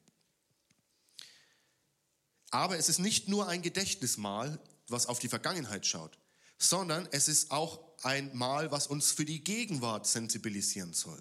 Aber 2.49 2.79
es 2.79 2.89
ist 2.89 2.99
nicht 2.99 3.29
nur 3.29 3.47
ein 3.47 3.61
Gedächtnismahl, 3.61 4.59
was 4.89 5.05
auf 5.05 5.19
die 5.19 5.29
Vergangenheit 5.29 5.85
schaut 5.87 6.20
sondern 6.61 7.09
es 7.11 7.27
ist 7.27 7.51
auch 7.51 7.81
ein 8.03 8.37
Mahl, 8.37 8.71
was 8.71 8.87
uns 8.87 9.11
für 9.11 9.25
die 9.25 9.43
Gegenwart 9.43 10.07
sensibilisieren 10.07 10.93
soll. 10.93 11.21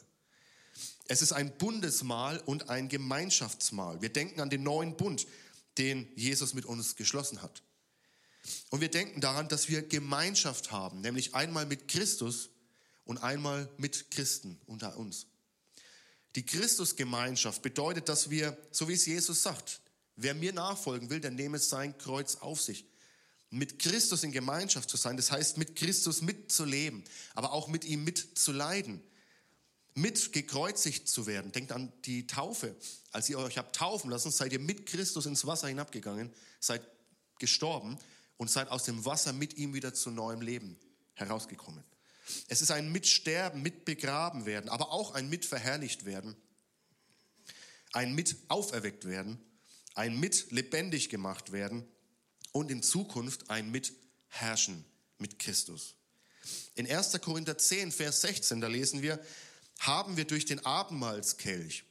Es 1.08 1.22
ist 1.24 1.32
ein 1.32 1.58
Bundesmahl 1.58 2.40
und 2.46 2.70
ein 2.70 2.90
Gemeinschaftsmahl. 2.90 4.02
Wir 4.02 4.10
denken 4.10 4.42
an 4.42 4.50
den 4.50 4.64
neuen 4.64 4.96
Bund, 4.96 5.26
den 5.78 6.08
Jesus 6.16 6.54
mit 6.54 6.66
uns 6.66 6.96
geschlossen 6.96 7.42
hat. 7.42 7.64
Und 8.70 8.82
wir 8.82 8.92
denken 8.92 9.22
daran, 9.22 9.48
dass 9.48 9.70
wir 9.70 9.82
Gemeinschaft 9.82 10.72
haben, 10.72 11.02
nämlich 11.02 11.34
einmal 11.34 11.66
mit 11.66 11.88
Christus 11.88 12.50
und 13.06 13.18
einmal 13.20 13.70
mit 13.78 14.12
Christen 14.12 14.60
unter 14.68 14.98
uns. 14.98 15.26
Die 16.36 16.46
Christusgemeinschaft 16.46 17.62
bedeutet, 17.62 18.10
dass 18.10 18.30
wir, 18.30 18.58
so 18.72 18.88
wie 18.88 18.94
es 18.94 19.06
Jesus 19.06 19.42
sagt, 19.42 19.82
wer 20.16 20.36
mir 20.36 20.54
nachfolgen 20.54 21.10
will, 21.10 21.20
der 21.20 21.32
nehme 21.32 21.60
sein 21.60 21.98
Kreuz 21.98 22.36
auf 22.36 22.62
sich 22.62 22.89
mit 23.52 23.80
Christus 23.80 24.24
in 24.24 24.32
Gemeinschaft 24.32 24.90
zu 24.90 24.98
sein, 24.98 25.18
das 25.18 25.32
heißt 25.32 25.58
mit 25.58 25.76
Christus 25.76 26.22
mitzuleben, 26.22 27.04
aber 27.34 27.52
auch 27.52 27.68
mit 27.68 27.84
ihm 27.84 28.04
mitzuleiden, 28.04 29.02
mit 29.96 30.32
gekreuzigt 30.32 31.08
zu 31.08 31.26
werden. 31.26 31.52
Denkt 31.52 31.72
an 31.72 31.92
die 32.06 32.28
Taufe. 32.28 32.76
Als 33.12 33.28
ihr 33.30 33.40
euch 33.40 33.58
habt 33.58 33.76
taufen 33.76 34.10
lassen, 34.12 34.32
seid 34.32 34.54
ihr 34.54 34.60
mit 34.60 34.86
Christus 34.86 35.26
ins 35.26 35.46
Wasser 35.46 35.68
hinabgegangen, 35.68 36.32
seid 36.60 36.88
gestorben 37.40 37.98
und 38.38 38.52
seid 38.52 38.70
aus 38.70 38.84
dem 38.84 39.04
Wasser 39.06 39.34
mit 39.34 39.58
ihm 39.58 39.74
wieder 39.74 39.94
zu 39.94 40.12
neuem 40.12 40.42
Leben 40.42 40.78
herausgekommen. 41.16 41.84
Es 42.48 42.62
ist 42.62 42.70
ein 42.70 42.92
Mitsterben, 42.92 43.64
Mitbegraben 43.64 44.46
werden, 44.46 44.70
aber 44.70 44.92
auch 44.92 45.16
ein 45.16 45.30
Mitverherrlicht 45.30 46.06
werden, 46.06 46.36
ein 47.92 48.14
Mitauferweckt 48.14 49.06
werden, 49.06 49.40
ein 49.96 50.20
Mitlebendig 50.20 51.10
gemacht 51.10 51.52
werden 51.52 51.88
und 52.52 52.72
in 52.72 52.84
Zukunft 52.84 53.50
ein 53.50 53.72
Mitherrschen 53.72 54.86
mit 55.18 55.40
Christus. 55.40 55.96
In 56.76 56.90
1. 56.90 57.20
Korinther 57.22 57.58
10, 57.58 57.92
Vers 57.92 58.22
16, 58.22 58.62
da 58.62 58.68
lesen 58.68 59.02
wir, 59.02 59.24
haben 59.80 60.18
wir 60.18 60.26
durch 60.26 60.46
den 60.46 60.66
Abendmahlskelch, 60.66 61.84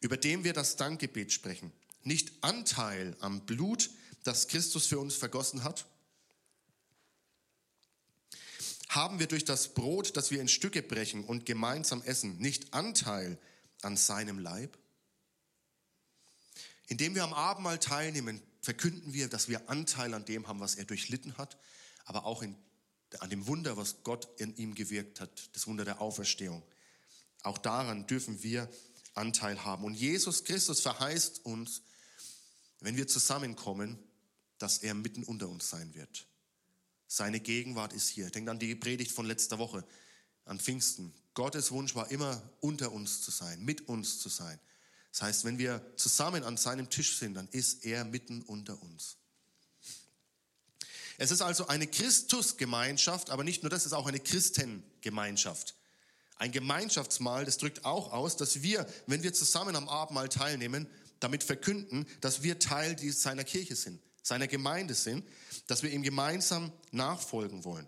über 0.00 0.16
dem 0.16 0.44
wir 0.44 0.52
das 0.52 0.76
Dankgebet 0.76 1.32
sprechen, 1.32 1.72
nicht 2.02 2.32
Anteil 2.42 3.16
am 3.20 3.46
Blut, 3.46 3.90
das 4.22 4.48
Christus 4.48 4.86
für 4.86 4.98
uns 4.98 5.14
vergossen 5.14 5.64
hat? 5.64 5.86
Haben 8.88 9.18
wir 9.18 9.26
durch 9.26 9.44
das 9.44 9.74
Brot, 9.74 10.16
das 10.16 10.30
wir 10.30 10.40
in 10.40 10.48
Stücke 10.48 10.82
brechen 10.82 11.24
und 11.24 11.46
gemeinsam 11.46 12.02
essen, 12.02 12.38
nicht 12.38 12.72
Anteil 12.74 13.38
an 13.82 13.96
seinem 13.96 14.38
Leib? 14.38 14.78
Indem 16.86 17.14
wir 17.14 17.24
am 17.24 17.32
Abendmahl 17.32 17.78
teilnehmen, 17.78 18.40
verkünden 18.64 19.12
wir, 19.12 19.28
dass 19.28 19.48
wir 19.48 19.68
Anteil 19.68 20.14
an 20.14 20.24
dem 20.24 20.48
haben, 20.48 20.60
was 20.60 20.74
er 20.74 20.84
durchlitten 20.84 21.36
hat, 21.36 21.58
aber 22.04 22.24
auch 22.24 22.42
in, 22.42 22.56
an 23.20 23.30
dem 23.30 23.46
Wunder, 23.46 23.76
was 23.76 24.02
Gott 24.02 24.28
in 24.40 24.56
ihm 24.56 24.74
gewirkt 24.74 25.20
hat, 25.20 25.50
das 25.54 25.66
Wunder 25.66 25.84
der 25.84 26.00
Auferstehung. 26.00 26.62
Auch 27.42 27.58
daran 27.58 28.06
dürfen 28.06 28.42
wir 28.42 28.68
Anteil 29.14 29.64
haben. 29.64 29.84
Und 29.84 29.94
Jesus 29.94 30.44
Christus 30.44 30.80
verheißt 30.80 31.44
uns, 31.44 31.82
wenn 32.80 32.96
wir 32.96 33.06
zusammenkommen, 33.06 33.98
dass 34.58 34.78
er 34.78 34.94
mitten 34.94 35.24
unter 35.24 35.48
uns 35.48 35.68
sein 35.68 35.94
wird. 35.94 36.26
Seine 37.06 37.40
Gegenwart 37.40 37.92
ist 37.92 38.08
hier. 38.08 38.30
Denkt 38.30 38.48
an 38.48 38.58
die 38.58 38.74
Predigt 38.74 39.12
von 39.12 39.26
letzter 39.26 39.58
Woche, 39.58 39.84
an 40.46 40.58
Pfingsten. 40.58 41.14
Gottes 41.34 41.70
Wunsch 41.70 41.94
war 41.94 42.10
immer, 42.10 42.42
unter 42.60 42.92
uns 42.92 43.20
zu 43.20 43.30
sein, 43.30 43.62
mit 43.64 43.88
uns 43.88 44.18
zu 44.18 44.28
sein. 44.28 44.58
Das 45.14 45.22
heißt, 45.22 45.44
wenn 45.44 45.58
wir 45.58 45.80
zusammen 45.94 46.42
an 46.42 46.56
seinem 46.56 46.90
Tisch 46.90 47.18
sind, 47.18 47.34
dann 47.34 47.46
ist 47.52 47.84
er 47.84 48.04
mitten 48.04 48.42
unter 48.42 48.82
uns. 48.82 49.16
Es 51.18 51.30
ist 51.30 51.40
also 51.40 51.68
eine 51.68 51.86
Christusgemeinschaft, 51.86 53.30
aber 53.30 53.44
nicht 53.44 53.62
nur 53.62 53.70
das, 53.70 53.82
es 53.82 53.86
ist 53.86 53.92
auch 53.92 54.08
eine 54.08 54.18
Christengemeinschaft. 54.18 55.76
Ein 56.34 56.50
Gemeinschaftsmahl, 56.50 57.44
das 57.44 57.58
drückt 57.58 57.84
auch 57.84 58.12
aus, 58.12 58.36
dass 58.36 58.62
wir, 58.62 58.88
wenn 59.06 59.22
wir 59.22 59.32
zusammen 59.32 59.76
am 59.76 59.88
Abendmahl 59.88 60.28
teilnehmen, 60.28 60.88
damit 61.20 61.44
verkünden, 61.44 62.06
dass 62.20 62.42
wir 62.42 62.58
Teil 62.58 62.98
seiner 63.12 63.44
Kirche 63.44 63.76
sind, 63.76 64.02
seiner 64.20 64.48
Gemeinde 64.48 64.94
sind, 64.94 65.24
dass 65.68 65.84
wir 65.84 65.90
ihm 65.90 66.02
gemeinsam 66.02 66.72
nachfolgen 66.90 67.62
wollen. 67.62 67.86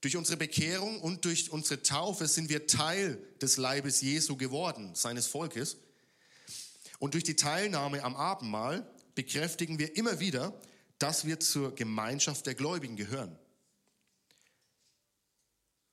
Durch 0.00 0.16
unsere 0.16 0.38
Bekehrung 0.38 1.02
und 1.02 1.26
durch 1.26 1.50
unsere 1.50 1.82
Taufe 1.82 2.28
sind 2.28 2.48
wir 2.48 2.66
Teil 2.66 3.22
des 3.42 3.58
Leibes 3.58 4.00
Jesu 4.00 4.38
geworden, 4.38 4.94
seines 4.94 5.26
Volkes. 5.26 5.76
Und 6.98 7.14
durch 7.14 7.24
die 7.24 7.36
Teilnahme 7.36 8.02
am 8.02 8.16
Abendmahl 8.16 8.88
bekräftigen 9.14 9.78
wir 9.78 9.96
immer 9.96 10.20
wieder, 10.20 10.58
dass 10.98 11.24
wir 11.24 11.40
zur 11.40 11.74
Gemeinschaft 11.74 12.46
der 12.46 12.54
Gläubigen 12.54 12.96
gehören. 12.96 13.38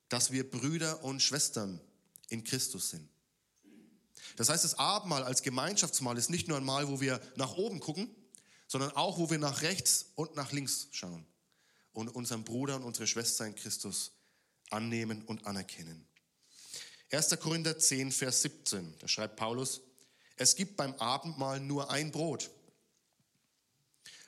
Dass 0.08 0.32
wir 0.32 0.48
Brüder 0.48 1.04
und 1.04 1.22
Schwestern 1.22 1.80
in 2.28 2.44
Christus 2.44 2.90
sind. 2.90 3.08
Das 4.36 4.48
heißt, 4.48 4.64
das 4.64 4.78
Abendmahl 4.78 5.22
als 5.22 5.42
Gemeinschaftsmahl 5.42 6.18
ist 6.18 6.30
nicht 6.30 6.48
nur 6.48 6.56
ein 6.56 6.64
Mahl, 6.64 6.88
wo 6.88 7.00
wir 7.00 7.20
nach 7.36 7.54
oben 7.54 7.80
gucken, 7.80 8.14
sondern 8.66 8.90
auch, 8.92 9.18
wo 9.18 9.30
wir 9.30 9.38
nach 9.38 9.62
rechts 9.62 10.06
und 10.16 10.34
nach 10.34 10.52
links 10.52 10.88
schauen 10.90 11.24
und 11.92 12.08
unseren 12.08 12.44
Bruder 12.44 12.76
und 12.76 12.82
unsere 12.82 13.06
Schwester 13.06 13.46
in 13.46 13.54
Christus 13.54 14.12
annehmen 14.70 15.22
und 15.22 15.46
anerkennen. 15.46 16.06
1. 17.12 17.38
Korinther 17.40 17.78
10, 17.78 18.10
Vers 18.10 18.42
17, 18.42 18.94
da 18.98 19.08
schreibt 19.08 19.36
Paulus, 19.36 19.80
es 20.36 20.54
gibt 20.54 20.76
beim 20.76 20.94
Abendmahl 20.94 21.60
nur 21.60 21.90
ein 21.90 22.10
Brot. 22.10 22.50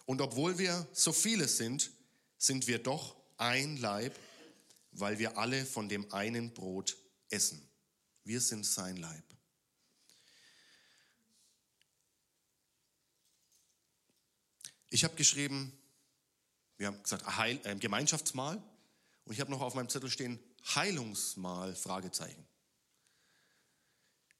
Und 0.06 0.20
obwohl 0.22 0.58
wir 0.58 0.86
so 0.92 1.12
viele 1.12 1.46
sind, 1.48 1.90
sind 2.38 2.66
wir 2.66 2.78
doch 2.78 3.14
ein 3.36 3.76
Leib, 3.76 4.18
weil 4.92 5.18
wir 5.18 5.36
alle 5.36 5.66
von 5.66 5.88
dem 5.88 6.10
einen 6.12 6.52
Brot 6.54 6.96
essen. 7.28 7.62
Wir 8.24 8.40
sind 8.40 8.64
sein 8.64 8.96
Leib. 8.96 9.24
Ich 14.90 15.04
habe 15.04 15.14
geschrieben, 15.16 15.78
wir 16.78 16.86
haben 16.86 17.02
gesagt 17.02 17.36
Heil, 17.36 17.60
äh, 17.64 17.76
Gemeinschaftsmahl 17.76 18.62
und 19.26 19.32
ich 19.34 19.40
habe 19.40 19.50
noch 19.50 19.60
auf 19.60 19.74
meinem 19.74 19.90
Zettel 19.90 20.10
stehen 20.10 20.38
Heilungsmahl, 20.74 21.74
Fragezeichen. 21.74 22.46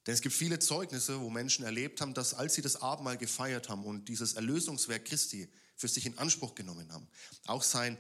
Denn 0.09 0.15
es 0.15 0.23
gibt 0.23 0.35
viele 0.35 0.59
Zeugnisse, 0.59 1.21
wo 1.21 1.29
Menschen 1.29 1.67
erlebt 1.67 2.01
haben, 2.01 2.15
dass 2.15 2.33
als 2.33 2.55
sie 2.55 2.63
das 2.63 2.81
Abendmahl 2.81 3.19
gefeiert 3.19 3.69
haben 3.69 3.85
und 3.85 4.09
dieses 4.09 4.33
Erlösungswerk 4.33 5.05
Christi 5.05 5.47
für 5.77 5.87
sich 5.87 6.07
in 6.07 6.17
Anspruch 6.17 6.55
genommen 6.55 6.91
haben, 6.91 7.07
auch 7.45 7.63
sein 7.63 7.99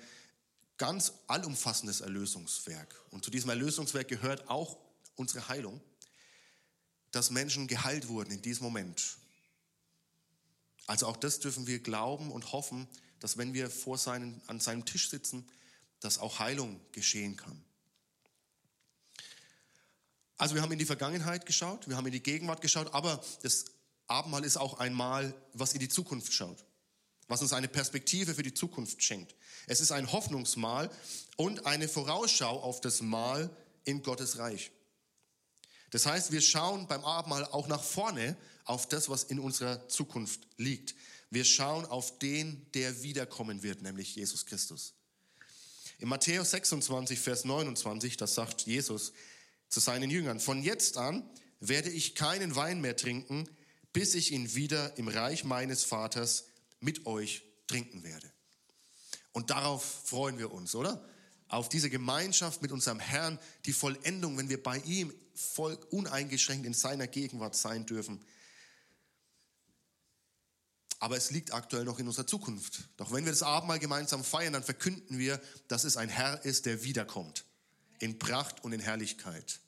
ganz 0.79 1.13
allumfassendes 1.27 2.01
Erlösungswerk, 2.01 2.99
und 3.11 3.27
zu 3.27 3.31
diesem 3.31 3.51
Erlösungswerk 3.51 4.09
gehört 4.09 4.49
auch 4.49 4.79
unsere 5.17 5.49
Heilung, 5.49 5.83
dass 7.11 7.29
Menschen 7.29 7.67
geheilt 7.67 8.09
wurden 8.09 8.31
in 8.31 8.41
diesem 8.41 8.65
Moment. 8.65 9.19
Also 10.87 11.09
auch 11.09 11.17
das 11.19 11.41
dürfen 11.41 11.67
wir 11.67 11.79
glauben 11.79 12.33
und 12.33 12.53
hoffen, 12.53 12.89
dass 13.21 13.37
wenn 13.37 13.53
wir 13.53 13.69
vor 13.69 13.99
seinen, 13.99 14.41
an 14.47 14.61
seinem 14.61 14.87
Tisch 14.87 15.11
sitzen, 15.11 15.47
dass 16.01 16.17
auch 16.17 16.39
Heilung 16.39 16.81
geschehen 16.93 17.37
kann. 17.37 17.63
Also 20.39 20.55
wir 20.55 20.63
haben 20.63 20.73
in 20.73 20.79
die 20.79 20.87
Vergangenheit 20.87 21.47
geschaut, 21.47 21.89
wir 21.89 21.97
haben 21.97 22.07
in 22.07 22.13
die 22.13 22.23
Gegenwart 22.23 22.61
geschaut, 22.61 22.95
aber 22.95 23.23
das 23.43 23.67
Abendmahl 24.07 24.45
ist 24.45 24.57
auch 24.57 24.79
ein 24.79 24.95
Mahl, 24.95 25.35
was 25.53 25.75
in 25.75 25.81
die 25.81 25.89
Zukunft 25.89 26.33
schaut, 26.33 26.65
was 27.27 27.43
uns 27.43 27.53
eine 27.53 27.69
Perspektive 27.69 28.35
für 28.35 28.45
die 28.45 28.55
Zukunft 28.55 29.03
schenkt. 29.03 29.35
Es 29.67 29.81
ist 29.81 29.91
ein 29.91 30.11
Hoffnungsmahl 30.13 30.91
und 31.37 31.67
eine 31.67 31.89
Vorausschau 31.89 32.61
auf 32.61 32.81
das 32.81 33.03
Mahl 33.03 33.51
in 33.85 34.03
Gottes 34.03 34.39
Reich. 34.39 34.71
Das 35.91 36.07
heißt, 36.07 36.31
wir 36.31 36.41
schauen 36.41 36.87
beim 36.87 37.05
Abendmahl 37.05 37.45
auch 37.47 37.67
nach 37.67 37.83
vorne 37.83 38.37
auf 38.65 38.89
das, 38.89 39.09
was 39.09 39.25
in 39.25 39.41
unserer 39.41 39.89
Zukunft 39.89 40.47
liegt. 40.57 40.95
Wir 41.31 41.45
schauen 41.45 41.85
auf 41.85 42.19
den, 42.19 42.67
der 42.75 43.03
wiederkommen 43.03 43.63
wird, 43.63 43.83
nämlich 43.83 44.15
Jesus 44.15 44.47
Christus. 44.47 44.95
In 45.99 46.09
Matthäus 46.09 46.53
26, 46.53 47.19
Vers 47.19 47.45
29, 47.45 48.17
das 48.17 48.35
sagt 48.35 48.63
Jesus, 48.63 49.13
zu 49.69 49.81
seinen 49.81 50.11
Jüngern, 50.11 50.41
von 50.41 50.63
jetzt 50.63 50.97
an 50.97 51.29
werde 51.61 51.91
ich 51.91 52.15
keinen 52.15 52.55
Wein 52.57 52.81
mehr 52.81 52.97
trinken, 52.97 53.49
bis 53.93 54.15
ich 54.15 54.33
ihn 54.33 54.55
wieder 54.55 54.97
im 54.99 55.09
Reich 55.09 55.45
meines 55.45 55.85
Vaters 55.85 56.47
mit 56.81 57.07
euch 57.07 57.43
trinken 57.67 58.03
werde. 58.03 58.31
Und 59.33 59.51
darauf 59.51 59.85
freuen 60.05 60.39
wir 60.39 60.53
uns, 60.53 60.75
oder? 60.75 61.05
Auf 61.49 61.69
diese 61.69 61.91
Gemeinschaft 61.91 62.63
mit 62.63 62.73
unserem 62.73 63.01
Herrn, 63.01 63.39
die 63.65 63.73
Vollendung, 63.73 64.37
wenn 64.39 64.49
wir 64.49 64.63
bei 64.63 64.79
ihm 64.79 65.13
voll 65.35 65.75
uneingeschränkt 65.91 66.67
in 66.67 66.75
seiner 66.75 67.07
Gegenwart 67.07 67.55
sein 67.55 67.87
dürfen. 67.87 68.25
Aber 71.01 71.17
es 71.17 71.31
liegt 71.31 71.55
aktuell 71.55 71.85
noch 71.85 71.99
in 71.99 72.09
unserer 72.09 72.27
Zukunft. 72.27 72.89
Doch 72.97 73.13
wenn 73.13 73.25
wir 73.25 73.33
das 73.33 73.45
Abendmahl 73.45 73.79
gemeinsam 73.79 74.25
feiern, 74.25 74.53
dann 74.53 74.65
verkünden 74.65 75.19
wir, 75.19 75.41
dass 75.69 75.85
es 75.85 75.97
ein 75.97 76.09
Herr 76.09 76.45
ist, 76.45 76.67
der 76.67 76.83
wiederkommt 76.83 77.45
in 77.99 78.19
Pracht 78.19 78.65
und 78.65 78.73
in 78.73 78.81
Herrlichkeit. 78.81 79.61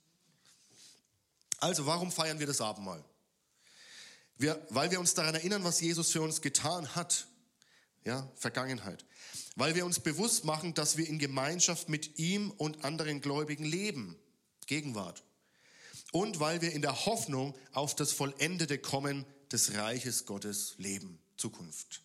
Also, 1.59 1.87
warum 1.87 2.11
feiern 2.11 2.39
wir 2.39 2.47
das 2.47 2.61
Abendmahl? 2.61 3.05
Wir, 4.39 4.67
weil 4.71 4.91
wir 4.91 5.01
uns 5.01 5.13
daran 5.15 5.35
erinnern, 5.35 5.65
was 5.65 5.81
Jesus 5.81 6.11
für 6.11 6.23
uns 6.23 6.41
getan 6.41 6.95
hat. 6.95 7.27
Ja, 8.05 8.31
Vergangenheit. 8.37 9.05
Weil 9.57 9.75
wir 9.75 9.85
uns 9.85 10.01
bewusst 10.01 10.45
machen, 10.45 10.73
dass 10.73 10.97
wir 10.97 11.07
in 11.07 11.19
Gemeinschaft 11.19 11.91
mit 11.91 12.19
ihm 12.19 12.51
und 12.53 12.83
anderen 12.83 13.21
Gläubigen 13.21 13.65
leben. 13.65 14.17
Gegenwart. 14.67 15.23
Und 16.13 16.41
weil 16.41 16.63
wir 16.63 16.73
in 16.73 16.81
der 16.81 17.05
Hoffnung 17.05 17.55
auf 17.73 17.95
das 17.95 18.13
vollendete 18.13 18.79
Kommen 18.79 19.27
des 19.53 19.75
Reiches 19.75 20.25
Gottes 20.25 20.75
leben. 20.79 21.19
Zukunft. 21.37 22.03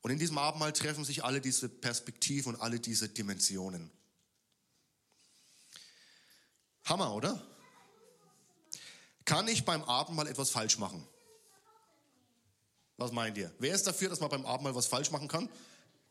Und 0.00 0.10
in 0.10 0.18
diesem 0.18 0.38
Abendmahl 0.38 0.72
treffen 0.72 1.04
sich 1.04 1.22
alle 1.22 1.40
diese 1.40 1.68
Perspektiven 1.68 2.54
und 2.54 2.60
alle 2.60 2.80
diese 2.80 3.08
Dimensionen. 3.08 3.92
Hammer, 6.84 7.14
oder? 7.14 7.40
Kann 9.24 9.48
ich 9.48 9.64
beim 9.64 9.84
Abendmahl 9.84 10.26
etwas 10.26 10.50
falsch 10.50 10.78
machen? 10.78 11.06
Was 12.96 13.12
meint 13.12 13.36
ihr? 13.38 13.52
Wer 13.58 13.74
ist 13.74 13.86
dafür, 13.86 14.08
dass 14.08 14.20
man 14.20 14.30
beim 14.30 14.46
Abendmahl 14.46 14.74
was 14.74 14.86
falsch 14.86 15.10
machen 15.10 15.28
kann? 15.28 15.48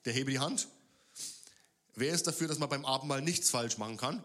Der 0.05 0.13
hebe 0.13 0.31
die 0.31 0.39
Hand. 0.39 0.67
Wer 1.95 2.13
ist 2.13 2.25
dafür, 2.27 2.47
dass 2.47 2.59
man 2.59 2.69
beim 2.69 2.85
Abendmahl 2.85 3.21
nichts 3.21 3.49
falsch 3.49 3.77
machen 3.77 3.97
kann? 3.97 4.23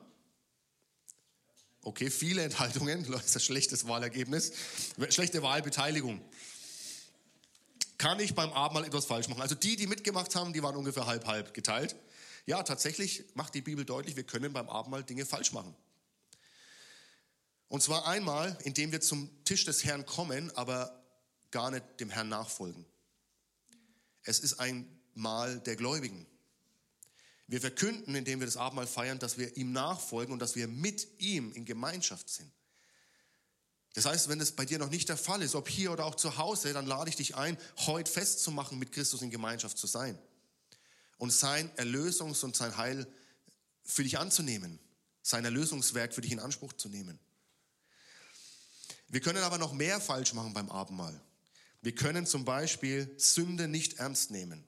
Okay, 1.83 2.11
viele 2.11 2.43
Enthaltungen, 2.43 3.09
das 3.11 3.27
ist 3.27 3.37
ein 3.37 3.41
schlechtes 3.41 3.87
Wahlergebnis, 3.87 4.53
schlechte 5.11 5.43
Wahlbeteiligung. 5.43 6.21
Kann 7.99 8.21
ich 8.21 8.35
beim 8.35 8.53
Abendmahl 8.53 8.85
etwas 8.85 9.07
falsch 9.07 9.29
machen? 9.29 9.41
Also 9.41 9.55
die, 9.55 9.77
die 9.77 9.87
mitgemacht 9.87 10.35
haben, 10.35 10.53
die 10.53 10.63
waren 10.63 10.77
ungefähr 10.77 11.07
halb 11.07 11.27
halb 11.27 11.55
geteilt. 11.55 11.97
Ja, 12.45 12.63
tatsächlich 12.63 13.25
macht 13.35 13.55
die 13.55 13.63
Bibel 13.63 13.85
deutlich, 13.85 14.17
wir 14.17 14.25
können 14.25 14.53
beim 14.53 14.69
Abendmahl 14.69 15.03
Dinge 15.03 15.27
falsch 15.27 15.53
machen. 15.53 15.75
Und 17.69 17.83
zwar 17.83 18.07
einmal, 18.07 18.57
indem 18.65 18.93
wir 18.93 19.01
zum 19.01 19.31
Tisch 19.45 19.65
des 19.65 19.85
Herrn 19.85 20.07
kommen, 20.07 20.55
aber 20.57 21.03
gar 21.51 21.71
nicht 21.71 21.85
dem 22.01 22.11
Herrn 22.11 22.29
nachfolgen. 22.29 22.85
Es 24.23 24.39
ist 24.39 24.61
ein 24.61 24.87
Mahl 25.15 25.61
der 25.61 25.77
Gläubigen. 25.77 26.27
Wir 27.49 27.61
verkünden, 27.61 28.15
indem 28.15 28.41
wir 28.41 28.47
das 28.47 28.57
Abendmahl 28.57 28.87
feiern, 28.87 29.19
dass 29.19 29.39
wir 29.39 29.57
ihm 29.57 29.73
nachfolgen 29.73 30.33
und 30.33 30.41
dass 30.41 30.57
wir 30.57 30.67
mit 30.67 31.07
ihm 31.19 31.53
in 31.53 31.65
Gemeinschaft 31.65 32.29
sind. 32.29 32.51
Das 33.95 34.05
heißt, 34.05 34.29
wenn 34.29 34.41
es 34.41 34.53
bei 34.53 34.67
dir 34.67 34.79
noch 34.79 34.91
nicht 34.91 35.09
der 35.09 35.17
Fall 35.17 35.41
ist, 35.43 35.55
ob 35.55 35.69
hier 35.69 35.91
oder 35.91 36.05
auch 36.05 36.17
zu 36.17 36.37
Hause, 36.37 36.73
dann 36.73 36.87
lade 36.87 37.09
ich 37.09 37.17
dich 37.17 37.37
ein, 37.37 37.57
heute 37.79 38.11
festzumachen, 38.11 38.79
mit 38.79 38.93
Christus 38.93 39.23
in 39.23 39.31
Gemeinschaft 39.31 39.79
zu 39.79 39.87
sein 39.87 40.19
und 41.19 41.33
sein 41.33 41.71
Erlösungs- 41.77 42.45
und 42.45 42.55
sein 42.55 42.77
Heil 42.77 43.07
für 43.85 44.03
dich 44.03 44.19
anzunehmen, 44.19 44.79
sein 45.23 45.45
Erlösungswerk 45.45 46.13
für 46.13 46.21
dich 46.21 46.33
in 46.33 46.41
Anspruch 46.41 46.75
zu 46.75 46.89
nehmen. 46.89 47.19
Wir 49.09 49.21
können 49.21 49.43
aber 49.43 49.59
noch 49.59 49.73
mehr 49.73 50.01
falsch 50.01 50.33
machen 50.33 50.53
beim 50.53 50.71
Abendmahl. 50.71 51.21
Wir 51.83 51.95
können 51.95 52.27
zum 52.27 52.45
Beispiel 52.45 53.15
Sünde 53.17 53.69
nicht 53.69 53.95
ernst 53.95 54.31
nehmen. 54.31 54.65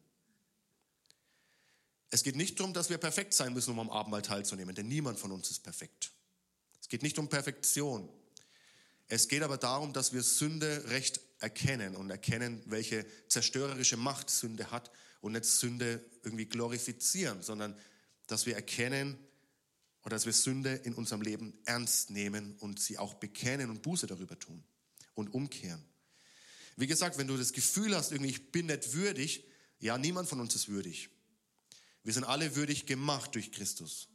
Es 2.10 2.22
geht 2.22 2.36
nicht 2.36 2.58
darum, 2.58 2.72
dass 2.72 2.90
wir 2.90 2.98
perfekt 2.98 3.34
sein 3.34 3.52
müssen, 3.52 3.70
um 3.70 3.80
am 3.80 3.90
Abendmahl 3.90 4.22
teilzunehmen, 4.22 4.74
denn 4.74 4.88
niemand 4.88 5.18
von 5.18 5.32
uns 5.32 5.50
ist 5.50 5.60
perfekt. 5.60 6.12
Es 6.80 6.88
geht 6.88 7.02
nicht 7.02 7.18
um 7.18 7.28
Perfektion. 7.28 8.08
Es 9.08 9.28
geht 9.28 9.42
aber 9.42 9.58
darum, 9.58 9.92
dass 9.92 10.12
wir 10.12 10.22
Sünde 10.22 10.84
recht 10.88 11.20
erkennen 11.40 11.96
und 11.96 12.10
erkennen, 12.10 12.62
welche 12.66 13.06
zerstörerische 13.28 13.96
Macht 13.96 14.30
Sünde 14.30 14.70
hat 14.70 14.90
und 15.20 15.32
nicht 15.32 15.44
Sünde 15.44 16.04
irgendwie 16.22 16.46
glorifizieren, 16.46 17.42
sondern 17.42 17.78
dass 18.26 18.46
wir 18.46 18.54
erkennen 18.54 19.18
oder 20.08 20.16
dass 20.16 20.24
wir 20.24 20.32
Sünde 20.32 20.72
in 20.84 20.94
unserem 20.94 21.20
Leben 21.20 21.52
ernst 21.66 22.08
nehmen 22.08 22.56
und 22.60 22.80
sie 22.80 22.96
auch 22.96 23.12
bekennen 23.12 23.68
und 23.68 23.82
Buße 23.82 24.06
darüber 24.06 24.38
tun 24.38 24.64
und 25.12 25.34
umkehren. 25.34 25.84
Wie 26.76 26.86
gesagt, 26.86 27.18
wenn 27.18 27.26
du 27.26 27.36
das 27.36 27.52
Gefühl 27.52 27.94
hast, 27.94 28.10
irgendwie 28.10 28.30
ich 28.30 28.50
bin 28.50 28.66
nicht 28.66 28.94
würdig, 28.94 29.44
ja, 29.80 29.98
niemand 29.98 30.26
von 30.26 30.40
uns 30.40 30.54
ist 30.54 30.68
würdig. 30.68 31.10
Wir 32.04 32.14
sind 32.14 32.24
alle 32.24 32.56
würdig 32.56 32.86
gemacht 32.86 33.34
durch 33.34 33.52
Christus. 33.52 34.08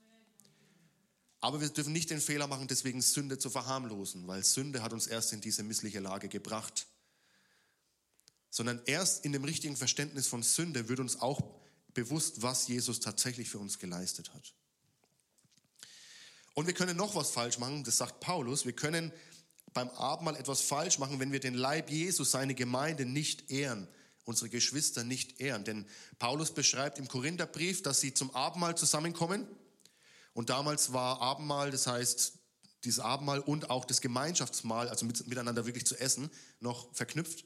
Aber 1.41 1.61
wir 1.61 1.69
dürfen 1.69 1.93
nicht 1.93 2.09
den 2.09 2.21
Fehler 2.21 2.47
machen, 2.47 2.67
deswegen 2.67 3.03
Sünde 3.03 3.37
zu 3.37 3.51
verharmlosen, 3.51 4.25
weil 4.25 4.43
Sünde 4.43 4.81
hat 4.81 4.93
uns 4.93 5.05
erst 5.05 5.31
in 5.31 5.41
diese 5.41 5.61
missliche 5.61 5.99
Lage 5.99 6.27
gebracht. 6.27 6.87
Sondern 8.49 8.81
erst 8.87 9.25
in 9.25 9.31
dem 9.31 9.43
richtigen 9.43 9.77
Verständnis 9.77 10.25
von 10.25 10.41
Sünde 10.41 10.89
wird 10.89 10.99
uns 10.99 11.21
auch 11.21 11.39
bewusst, 11.93 12.41
was 12.41 12.67
Jesus 12.67 12.99
tatsächlich 12.99 13.47
für 13.47 13.59
uns 13.59 13.77
geleistet 13.77 14.33
hat. 14.33 14.55
Und 16.53 16.67
wir 16.67 16.73
können 16.73 16.95
noch 16.95 17.15
was 17.15 17.31
falsch 17.31 17.57
machen, 17.57 17.83
das 17.83 17.97
sagt 17.97 18.19
Paulus. 18.19 18.65
Wir 18.65 18.73
können 18.73 19.11
beim 19.73 19.89
Abendmahl 19.89 20.35
etwas 20.35 20.61
falsch 20.61 20.99
machen, 20.99 21.19
wenn 21.19 21.31
wir 21.31 21.39
den 21.39 21.55
Leib 21.55 21.89
Jesus, 21.89 22.31
seine 22.31 22.53
Gemeinde 22.53 23.05
nicht 23.05 23.49
ehren, 23.49 23.87
unsere 24.23 24.49
Geschwister 24.49 25.03
nicht 25.03 25.39
ehren. 25.39 25.63
Denn 25.63 25.87
Paulus 26.19 26.53
beschreibt 26.53 26.99
im 26.99 27.07
Korintherbrief, 27.07 27.81
dass 27.81 27.99
sie 27.99 28.13
zum 28.13 28.33
Abendmahl 28.35 28.77
zusammenkommen. 28.77 29.47
Und 30.33 30.49
damals 30.49 30.93
war 30.93 31.21
Abendmahl, 31.21 31.71
das 31.71 31.87
heißt, 31.87 32.33
dieses 32.83 32.99
Abendmahl 32.99 33.39
und 33.39 33.69
auch 33.69 33.85
das 33.85 34.01
Gemeinschaftsmahl, 34.01 34.89
also 34.89 35.05
miteinander 35.05 35.65
wirklich 35.65 35.85
zu 35.85 35.99
essen, 35.99 36.29
noch 36.59 36.93
verknüpft. 36.93 37.45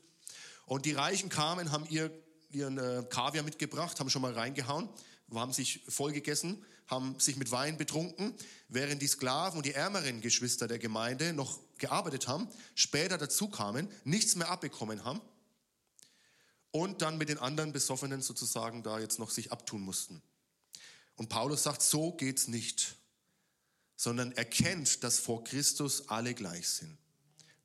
Und 0.66 0.86
die 0.86 0.94
Reichen 0.94 1.30
kamen, 1.30 1.72
haben 1.72 1.86
ihr, 1.90 2.12
ihren 2.50 2.78
äh, 2.78 3.04
Kaviar 3.10 3.44
mitgebracht, 3.44 4.00
haben 4.00 4.10
schon 4.10 4.22
mal 4.22 4.34
reingehauen, 4.34 4.90
haben 5.34 5.54
sich 5.54 5.84
voll 5.88 6.12
gegessen, 6.12 6.66
haben 6.88 7.20
sich 7.20 7.36
mit 7.36 7.52
Wein 7.52 7.78
betrunken, 7.78 8.34
während 8.70 9.02
die 9.02 9.08
Sklaven 9.08 9.58
und 9.58 9.66
die 9.66 9.74
ärmeren 9.74 10.22
Geschwister 10.22 10.68
der 10.68 10.80
Gemeinde 10.80 11.34
noch 11.34 11.60
gearbeitet 11.78 12.28
haben, 12.28 12.48
später 12.76 13.18
dazu 13.18 13.50
kamen, 13.50 13.90
nichts 14.04 14.36
mehr 14.36 14.50
abbekommen 14.50 15.04
haben 15.04 15.22
und 16.72 17.02
dann 17.02 17.18
mit 17.18 17.30
den 17.30 17.38
anderen 17.38 17.74
Besoffenen 17.74 18.22
sozusagen 18.22 18.84
da 18.84 19.00
jetzt 19.00 19.20
noch 19.20 19.30
sich 19.30 19.52
abtun 19.52 19.82
mussten. 19.82 20.22
Und 21.16 21.30
Paulus 21.30 21.64
sagt, 21.64 21.82
so 21.82 22.12
geht's 22.12 22.48
nicht, 22.48 22.96
sondern 23.96 24.32
erkennt, 24.34 25.04
dass 25.04 25.20
vor 25.20 25.44
Christus 25.44 26.08
alle 26.10 26.34
gleich 26.34 26.70
sind. 26.70 26.98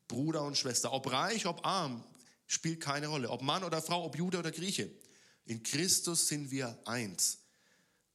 Bruder 0.08 0.42
und 0.42 0.56
Schwester, 0.56 0.92
ob 0.92 1.12
reich, 1.12 1.46
ob 1.46 1.64
arm, 1.66 2.02
spielt 2.46 2.80
keine 2.80 3.08
Rolle. 3.08 3.30
Ob 3.30 3.42
Mann 3.42 3.64
oder 3.64 3.82
Frau, 3.82 4.04
ob 4.04 4.16
Jude 4.16 4.38
oder 4.38 4.50
Grieche. 4.50 4.90
In 5.44 5.62
Christus 5.62 6.28
sind 6.28 6.50
wir 6.50 6.78
eins. 6.86 7.38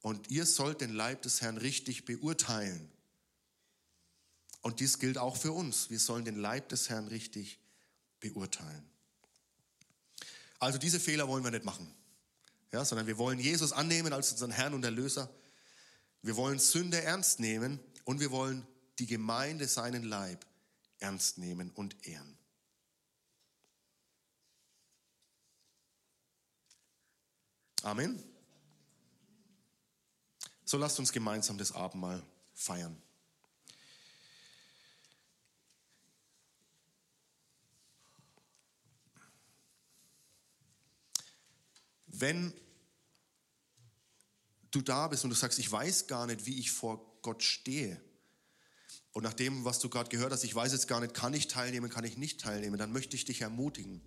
Und 0.00 0.30
ihr 0.30 0.46
sollt 0.46 0.80
den 0.80 0.92
Leib 0.92 1.22
des 1.22 1.40
Herrn 1.40 1.58
richtig 1.58 2.04
beurteilen. 2.04 2.90
Und 4.62 4.80
dies 4.80 4.98
gilt 4.98 5.18
auch 5.18 5.36
für 5.36 5.52
uns. 5.52 5.90
Wir 5.90 5.98
sollen 5.98 6.24
den 6.24 6.36
Leib 6.36 6.68
des 6.68 6.88
Herrn 6.88 7.08
richtig 7.08 7.58
beurteilen. 8.20 8.88
Also 10.58 10.78
diese 10.78 10.98
Fehler 10.98 11.28
wollen 11.28 11.44
wir 11.44 11.50
nicht 11.50 11.64
machen, 11.64 11.94
ja, 12.72 12.84
sondern 12.84 13.06
wir 13.06 13.16
wollen 13.16 13.38
Jesus 13.38 13.72
annehmen 13.72 14.12
als 14.12 14.32
unseren 14.32 14.50
Herrn 14.50 14.74
und 14.74 14.84
Erlöser. 14.84 15.30
Wir 16.22 16.36
wollen 16.36 16.58
Sünde 16.58 17.00
ernst 17.00 17.38
nehmen 17.38 17.78
und 18.04 18.18
wir 18.18 18.32
wollen 18.32 18.66
die 18.98 19.06
Gemeinde, 19.06 19.68
seinen 19.68 20.02
Leib 20.02 20.44
ernst 20.98 21.38
nehmen 21.38 21.70
und 21.70 22.04
ehren. 22.06 22.36
Amen. 27.82 28.22
So 30.68 30.76
lasst 30.76 30.98
uns 30.98 31.12
gemeinsam 31.12 31.56
das 31.56 31.72
Abendmahl 31.72 32.22
feiern. 32.52 32.94
Wenn 42.06 42.52
du 44.70 44.82
da 44.82 45.08
bist 45.08 45.24
und 45.24 45.30
du 45.30 45.36
sagst, 45.36 45.58
ich 45.58 45.72
weiß 45.72 46.06
gar 46.06 46.26
nicht, 46.26 46.44
wie 46.44 46.58
ich 46.58 46.70
vor 46.70 47.18
Gott 47.22 47.42
stehe, 47.42 47.98
und 49.12 49.22
nach 49.22 49.32
dem, 49.32 49.64
was 49.64 49.78
du 49.78 49.88
gerade 49.88 50.10
gehört 50.10 50.32
hast, 50.32 50.44
ich 50.44 50.54
weiß 50.54 50.72
jetzt 50.72 50.86
gar 50.86 51.00
nicht, 51.00 51.14
kann 51.14 51.32
ich 51.32 51.48
teilnehmen, 51.48 51.88
kann 51.88 52.04
ich 52.04 52.18
nicht 52.18 52.42
teilnehmen, 52.42 52.76
dann 52.76 52.92
möchte 52.92 53.16
ich 53.16 53.24
dich 53.24 53.40
ermutigen. 53.40 54.02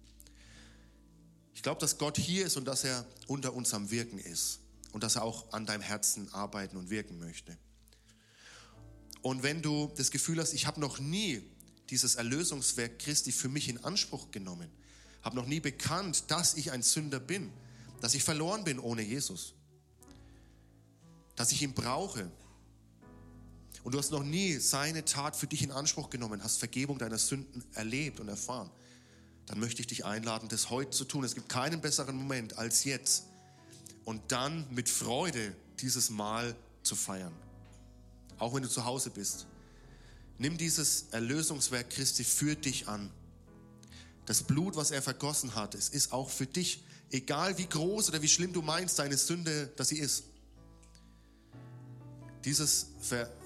Ich 1.55 1.63
glaube, 1.63 1.81
dass 1.81 1.97
Gott 1.97 2.19
hier 2.19 2.45
ist 2.45 2.55
und 2.55 2.65
dass 2.65 2.83
er 2.83 3.03
unter 3.25 3.53
uns 3.53 3.73
am 3.73 3.89
Wirken 3.89 4.19
ist 4.19 4.59
und 4.91 5.03
dass 5.03 5.15
er 5.15 5.23
auch 5.23 5.51
an 5.53 5.65
deinem 5.65 5.81
Herzen 5.81 6.33
arbeiten 6.33 6.77
und 6.77 6.89
wirken 6.89 7.19
möchte. 7.19 7.57
Und 9.21 9.43
wenn 9.43 9.61
du 9.61 9.91
das 9.95 10.11
Gefühl 10.11 10.39
hast, 10.39 10.53
ich 10.53 10.65
habe 10.65 10.79
noch 10.79 10.99
nie 10.99 11.43
dieses 11.89 12.15
Erlösungswerk 12.15 12.99
Christi 12.99 13.31
für 13.31 13.49
mich 13.49 13.69
in 13.69 13.83
Anspruch 13.83 14.31
genommen, 14.31 14.69
habe 15.21 15.35
noch 15.35 15.45
nie 15.45 15.59
bekannt, 15.59 16.25
dass 16.29 16.55
ich 16.55 16.71
ein 16.71 16.81
Sünder 16.81 17.19
bin, 17.19 17.51
dass 17.99 18.15
ich 18.15 18.23
verloren 18.23 18.63
bin 18.63 18.79
ohne 18.79 19.03
Jesus, 19.03 19.53
dass 21.35 21.51
ich 21.51 21.61
ihn 21.61 21.73
brauche. 21.73 22.31
Und 23.83 23.93
du 23.93 23.99
hast 23.99 24.11
noch 24.11 24.23
nie 24.23 24.57
seine 24.57 25.05
Tat 25.05 25.35
für 25.35 25.47
dich 25.47 25.61
in 25.63 25.71
Anspruch 25.71 26.09
genommen, 26.09 26.43
hast 26.43 26.57
Vergebung 26.57 26.97
deiner 26.97 27.17
Sünden 27.17 27.63
erlebt 27.73 28.19
und 28.19 28.27
erfahren, 28.27 28.71
dann 29.45 29.59
möchte 29.59 29.81
ich 29.81 29.87
dich 29.87 30.05
einladen, 30.05 30.49
das 30.49 30.69
heute 30.69 30.91
zu 30.91 31.05
tun. 31.05 31.23
Es 31.23 31.35
gibt 31.35 31.49
keinen 31.49 31.81
besseren 31.81 32.15
Moment 32.15 32.57
als 32.57 32.83
jetzt, 32.83 33.25
und 34.05 34.31
dann 34.31 34.65
mit 34.71 34.89
Freude 34.89 35.55
dieses 35.79 36.09
Mal 36.09 36.55
zu 36.83 36.95
feiern. 36.95 37.33
Auch 38.37 38.53
wenn 38.53 38.63
du 38.63 38.69
zu 38.69 38.85
Hause 38.85 39.09
bist. 39.09 39.47
Nimm 40.37 40.57
dieses 40.57 41.07
Erlösungswerk 41.11 41.89
Christi 41.89 42.23
für 42.23 42.55
dich 42.55 42.87
an. 42.87 43.11
Das 44.25 44.43
Blut, 44.43 44.75
was 44.75 44.91
er 44.91 45.01
vergossen 45.01 45.55
hat, 45.55 45.75
es 45.75 45.89
ist 45.89 46.11
auch 46.11 46.29
für 46.29 46.47
dich, 46.47 46.83
egal 47.11 47.57
wie 47.57 47.67
groß 47.67 48.09
oder 48.09 48.21
wie 48.21 48.27
schlimm 48.27 48.53
du 48.53 48.61
meinst, 48.61 48.97
deine 48.99 49.17
Sünde, 49.17 49.67
dass 49.75 49.89
sie 49.89 49.99
ist. 49.99 50.23
Dieses, 52.45 52.87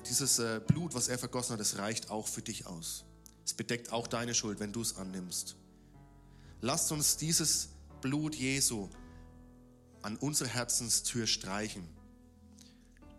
dieses 0.10 0.40
äh, 0.40 0.62
Blut, 0.66 0.94
was 0.94 1.10
er 1.10 1.18
vergossen 1.18 1.54
hat, 1.54 1.60
es 1.60 1.78
reicht 1.78 2.10
auch 2.10 2.28
für 2.28 2.42
dich 2.42 2.66
aus. 2.66 3.04
Es 3.44 3.54
bedeckt 3.54 3.92
auch 3.92 4.08
deine 4.08 4.34
Schuld, 4.34 4.60
wenn 4.60 4.72
du 4.72 4.82
es 4.82 4.96
annimmst. 4.96 5.56
Lasst 6.62 6.92
uns 6.92 7.18
dieses 7.18 7.70
Blut 8.02 8.36
Jesu 8.36 8.90
an 10.06 10.18
unsere 10.18 10.48
Herzenstür 10.48 11.26
streichen, 11.26 11.84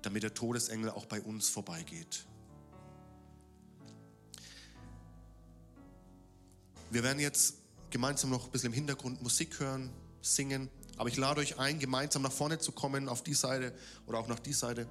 damit 0.02 0.22
der 0.22 0.34
Todesengel 0.34 0.90
auch 0.90 1.06
bei 1.06 1.20
uns 1.20 1.48
vorbeigeht. 1.48 2.24
Wir 6.92 7.02
werden 7.02 7.18
jetzt 7.18 7.56
gemeinsam 7.90 8.30
noch 8.30 8.46
ein 8.46 8.52
bisschen 8.52 8.68
im 8.68 8.72
Hintergrund 8.72 9.20
Musik 9.20 9.58
hören, 9.58 9.90
singen, 10.22 10.70
aber 10.96 11.08
ich 11.08 11.16
lade 11.16 11.40
euch 11.40 11.58
ein, 11.58 11.80
gemeinsam 11.80 12.22
nach 12.22 12.30
vorne 12.30 12.60
zu 12.60 12.70
kommen, 12.70 13.08
auf 13.08 13.24
die 13.24 13.34
Seite 13.34 13.74
oder 14.06 14.18
auch 14.18 14.28
nach 14.28 14.38
die 14.38 14.52
Seite 14.52 14.86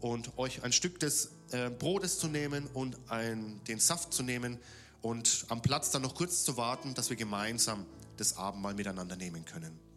und 0.00 0.36
euch 0.36 0.62
ein 0.62 0.72
Stück 0.72 1.00
des 1.00 1.30
äh, 1.52 1.70
Brotes 1.70 2.18
zu 2.18 2.28
nehmen 2.28 2.66
und 2.74 2.98
ein, 3.08 3.64
den 3.64 3.80
Saft 3.80 4.12
zu 4.12 4.22
nehmen 4.22 4.58
und 5.00 5.46
am 5.48 5.62
Platz 5.62 5.90
dann 5.90 6.02
noch 6.02 6.14
kurz 6.14 6.44
zu 6.44 6.58
warten, 6.58 6.92
dass 6.92 7.08
wir 7.08 7.16
gemeinsam 7.16 7.86
das 8.18 8.36
Abendmahl 8.36 8.74
miteinander 8.74 9.16
nehmen 9.16 9.46
können. 9.46 9.89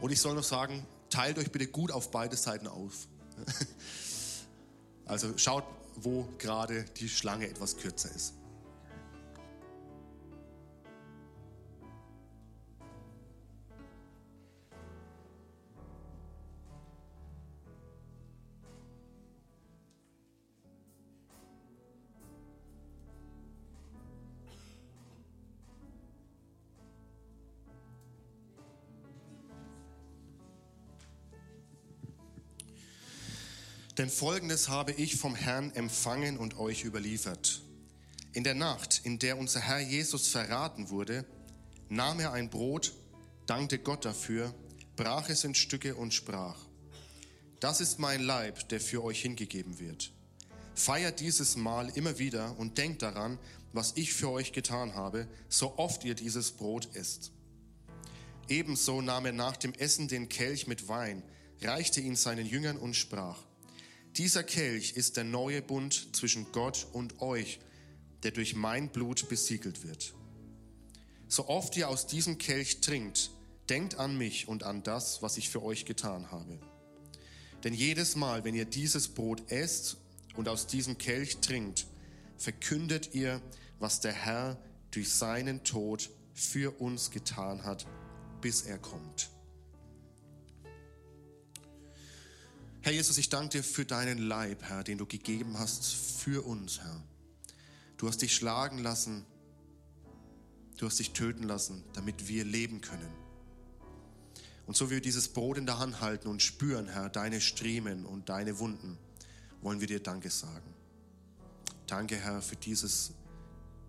Und 0.00 0.12
ich 0.12 0.20
soll 0.20 0.34
noch 0.34 0.44
sagen, 0.44 0.86
teilt 1.10 1.38
euch 1.38 1.50
bitte 1.50 1.66
gut 1.66 1.90
auf 1.92 2.10
beide 2.10 2.36
Seiten 2.36 2.66
auf. 2.66 3.06
Also 5.06 5.36
schaut, 5.38 5.64
wo 5.96 6.28
gerade 6.38 6.84
die 6.84 7.08
Schlange 7.08 7.48
etwas 7.48 7.76
kürzer 7.76 8.14
ist. 8.14 8.34
Denn 34.00 34.08
folgendes 34.08 34.70
habe 34.70 34.92
ich 34.92 35.16
vom 35.16 35.34
Herrn 35.34 35.72
empfangen 35.74 36.38
und 36.38 36.56
euch 36.56 36.84
überliefert. 36.84 37.60
In 38.32 38.44
der 38.44 38.54
Nacht, 38.54 39.02
in 39.04 39.18
der 39.18 39.36
unser 39.36 39.60
Herr 39.60 39.80
Jesus 39.80 40.28
verraten 40.28 40.88
wurde, 40.88 41.26
nahm 41.90 42.18
er 42.18 42.32
ein 42.32 42.48
Brot, 42.48 42.94
dankte 43.44 43.78
Gott 43.78 44.06
dafür, 44.06 44.54
brach 44.96 45.28
es 45.28 45.44
in 45.44 45.54
Stücke 45.54 45.96
und 45.96 46.14
sprach, 46.14 46.56
das 47.60 47.82
ist 47.82 47.98
mein 47.98 48.22
Leib, 48.22 48.70
der 48.70 48.80
für 48.80 49.04
euch 49.04 49.20
hingegeben 49.20 49.78
wird. 49.78 50.14
Feiert 50.74 51.20
dieses 51.20 51.56
Mahl 51.56 51.90
immer 51.90 52.18
wieder 52.18 52.58
und 52.58 52.78
denkt 52.78 53.02
daran, 53.02 53.38
was 53.74 53.92
ich 53.96 54.14
für 54.14 54.30
euch 54.30 54.52
getan 54.52 54.94
habe, 54.94 55.28
so 55.50 55.76
oft 55.76 56.06
ihr 56.06 56.14
dieses 56.14 56.52
Brot 56.52 56.86
isst. 56.94 57.32
Ebenso 58.48 59.02
nahm 59.02 59.26
er 59.26 59.32
nach 59.32 59.58
dem 59.58 59.74
Essen 59.74 60.08
den 60.08 60.30
Kelch 60.30 60.66
mit 60.66 60.88
Wein, 60.88 61.22
reichte 61.60 62.00
ihn 62.00 62.16
seinen 62.16 62.46
Jüngern 62.46 62.78
und 62.78 62.96
sprach, 62.96 63.49
dieser 64.16 64.42
Kelch 64.42 64.92
ist 64.92 65.16
der 65.16 65.24
neue 65.24 65.62
Bund 65.62 66.14
zwischen 66.16 66.50
Gott 66.52 66.86
und 66.92 67.20
euch, 67.20 67.60
der 68.22 68.32
durch 68.32 68.54
mein 68.54 68.90
Blut 68.90 69.28
besiegelt 69.28 69.84
wird. 69.84 70.14
So 71.28 71.48
oft 71.48 71.76
ihr 71.76 71.88
aus 71.88 72.06
diesem 72.06 72.38
Kelch 72.38 72.80
trinkt, 72.80 73.30
denkt 73.68 73.96
an 73.96 74.18
mich 74.18 74.48
und 74.48 74.64
an 74.64 74.82
das, 74.82 75.22
was 75.22 75.36
ich 75.36 75.48
für 75.48 75.62
euch 75.62 75.84
getan 75.84 76.30
habe. 76.30 76.58
Denn 77.62 77.72
jedes 77.72 78.16
Mal, 78.16 78.44
wenn 78.44 78.54
ihr 78.54 78.64
dieses 78.64 79.08
Brot 79.08 79.50
esst 79.50 79.96
und 80.34 80.48
aus 80.48 80.66
diesem 80.66 80.98
Kelch 80.98 81.38
trinkt, 81.38 81.86
verkündet 82.36 83.14
ihr, 83.14 83.40
was 83.78 84.00
der 84.00 84.12
Herr 84.12 84.58
durch 84.90 85.10
seinen 85.12 85.62
Tod 85.62 86.10
für 86.34 86.80
uns 86.80 87.10
getan 87.10 87.64
hat, 87.64 87.86
bis 88.40 88.62
er 88.62 88.78
kommt. 88.78 89.30
Herr 92.82 92.92
Jesus, 92.92 93.18
ich 93.18 93.28
danke 93.28 93.58
dir 93.58 93.62
für 93.62 93.84
deinen 93.84 94.16
Leib, 94.16 94.62
Herr, 94.62 94.82
den 94.82 94.96
du 94.96 95.04
gegeben 95.04 95.58
hast 95.58 95.92
für 95.92 96.46
uns, 96.46 96.80
Herr. 96.80 97.02
Du 97.98 98.08
hast 98.08 98.22
dich 98.22 98.34
schlagen 98.34 98.78
lassen, 98.78 99.26
du 100.78 100.86
hast 100.86 100.98
dich 100.98 101.12
töten 101.12 101.42
lassen, 101.42 101.84
damit 101.92 102.28
wir 102.28 102.44
leben 102.44 102.80
können. 102.80 103.12
Und 104.66 104.78
so 104.78 104.88
wie 104.88 104.94
wir 104.94 105.00
dieses 105.02 105.28
Brot 105.28 105.58
in 105.58 105.66
der 105.66 105.78
Hand 105.78 106.00
halten 106.00 106.28
und 106.28 106.42
spüren, 106.42 106.88
Herr, 106.88 107.10
deine 107.10 107.42
Striemen 107.42 108.06
und 108.06 108.30
deine 108.30 108.58
Wunden, 108.58 108.96
wollen 109.60 109.80
wir 109.80 109.86
dir 109.86 110.00
Danke 110.00 110.30
sagen. 110.30 110.74
Danke, 111.86 112.16
Herr, 112.16 112.40
für 112.40 112.56
dieses, 112.56 113.12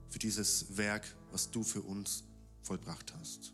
für 0.10 0.20
dieses 0.20 0.76
Werk, 0.76 1.06
was 1.32 1.50
du 1.50 1.64
für 1.64 1.82
uns 1.82 2.26
vollbracht 2.62 3.14
hast. 3.20 3.54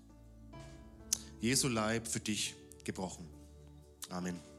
Jesu 1.41 1.67
Leib 1.67 2.07
für 2.07 2.21
dich 2.21 2.55
gebrochen. 2.83 3.27
Amen. 4.09 4.56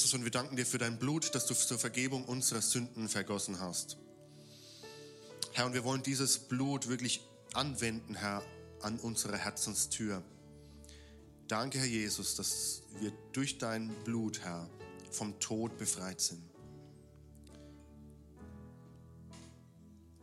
Jesus, 0.00 0.14
und 0.14 0.24
wir 0.24 0.30
danken 0.30 0.56
dir 0.56 0.64
für 0.64 0.78
dein 0.78 0.98
Blut, 0.98 1.34
das 1.34 1.44
du 1.44 1.52
zur 1.52 1.78
Vergebung 1.78 2.24
unserer 2.24 2.62
Sünden 2.62 3.06
vergossen 3.06 3.60
hast. 3.60 3.98
Herr, 5.52 5.66
und 5.66 5.74
wir 5.74 5.84
wollen 5.84 6.02
dieses 6.02 6.38
Blut 6.38 6.88
wirklich 6.88 7.20
anwenden, 7.52 8.14
Herr, 8.14 8.42
an 8.80 8.98
unsere 8.98 9.36
Herzenstür. 9.36 10.22
Danke, 11.48 11.80
Herr 11.80 11.86
Jesus, 11.86 12.34
dass 12.34 12.80
wir 12.98 13.12
durch 13.32 13.58
dein 13.58 13.90
Blut, 14.04 14.40
Herr, 14.40 14.70
vom 15.10 15.38
Tod 15.38 15.76
befreit 15.76 16.22
sind. 16.22 16.42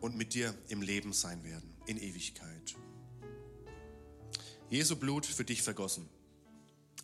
Und 0.01 0.17
mit 0.17 0.33
dir 0.33 0.55
im 0.69 0.81
Leben 0.81 1.13
sein 1.13 1.43
werden, 1.43 1.71
in 1.85 1.97
Ewigkeit. 1.97 2.75
Jesu 4.71 4.95
Blut 4.95 5.27
für 5.27 5.45
dich 5.45 5.61
vergossen. 5.61 6.09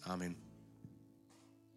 Amen. 0.02 0.53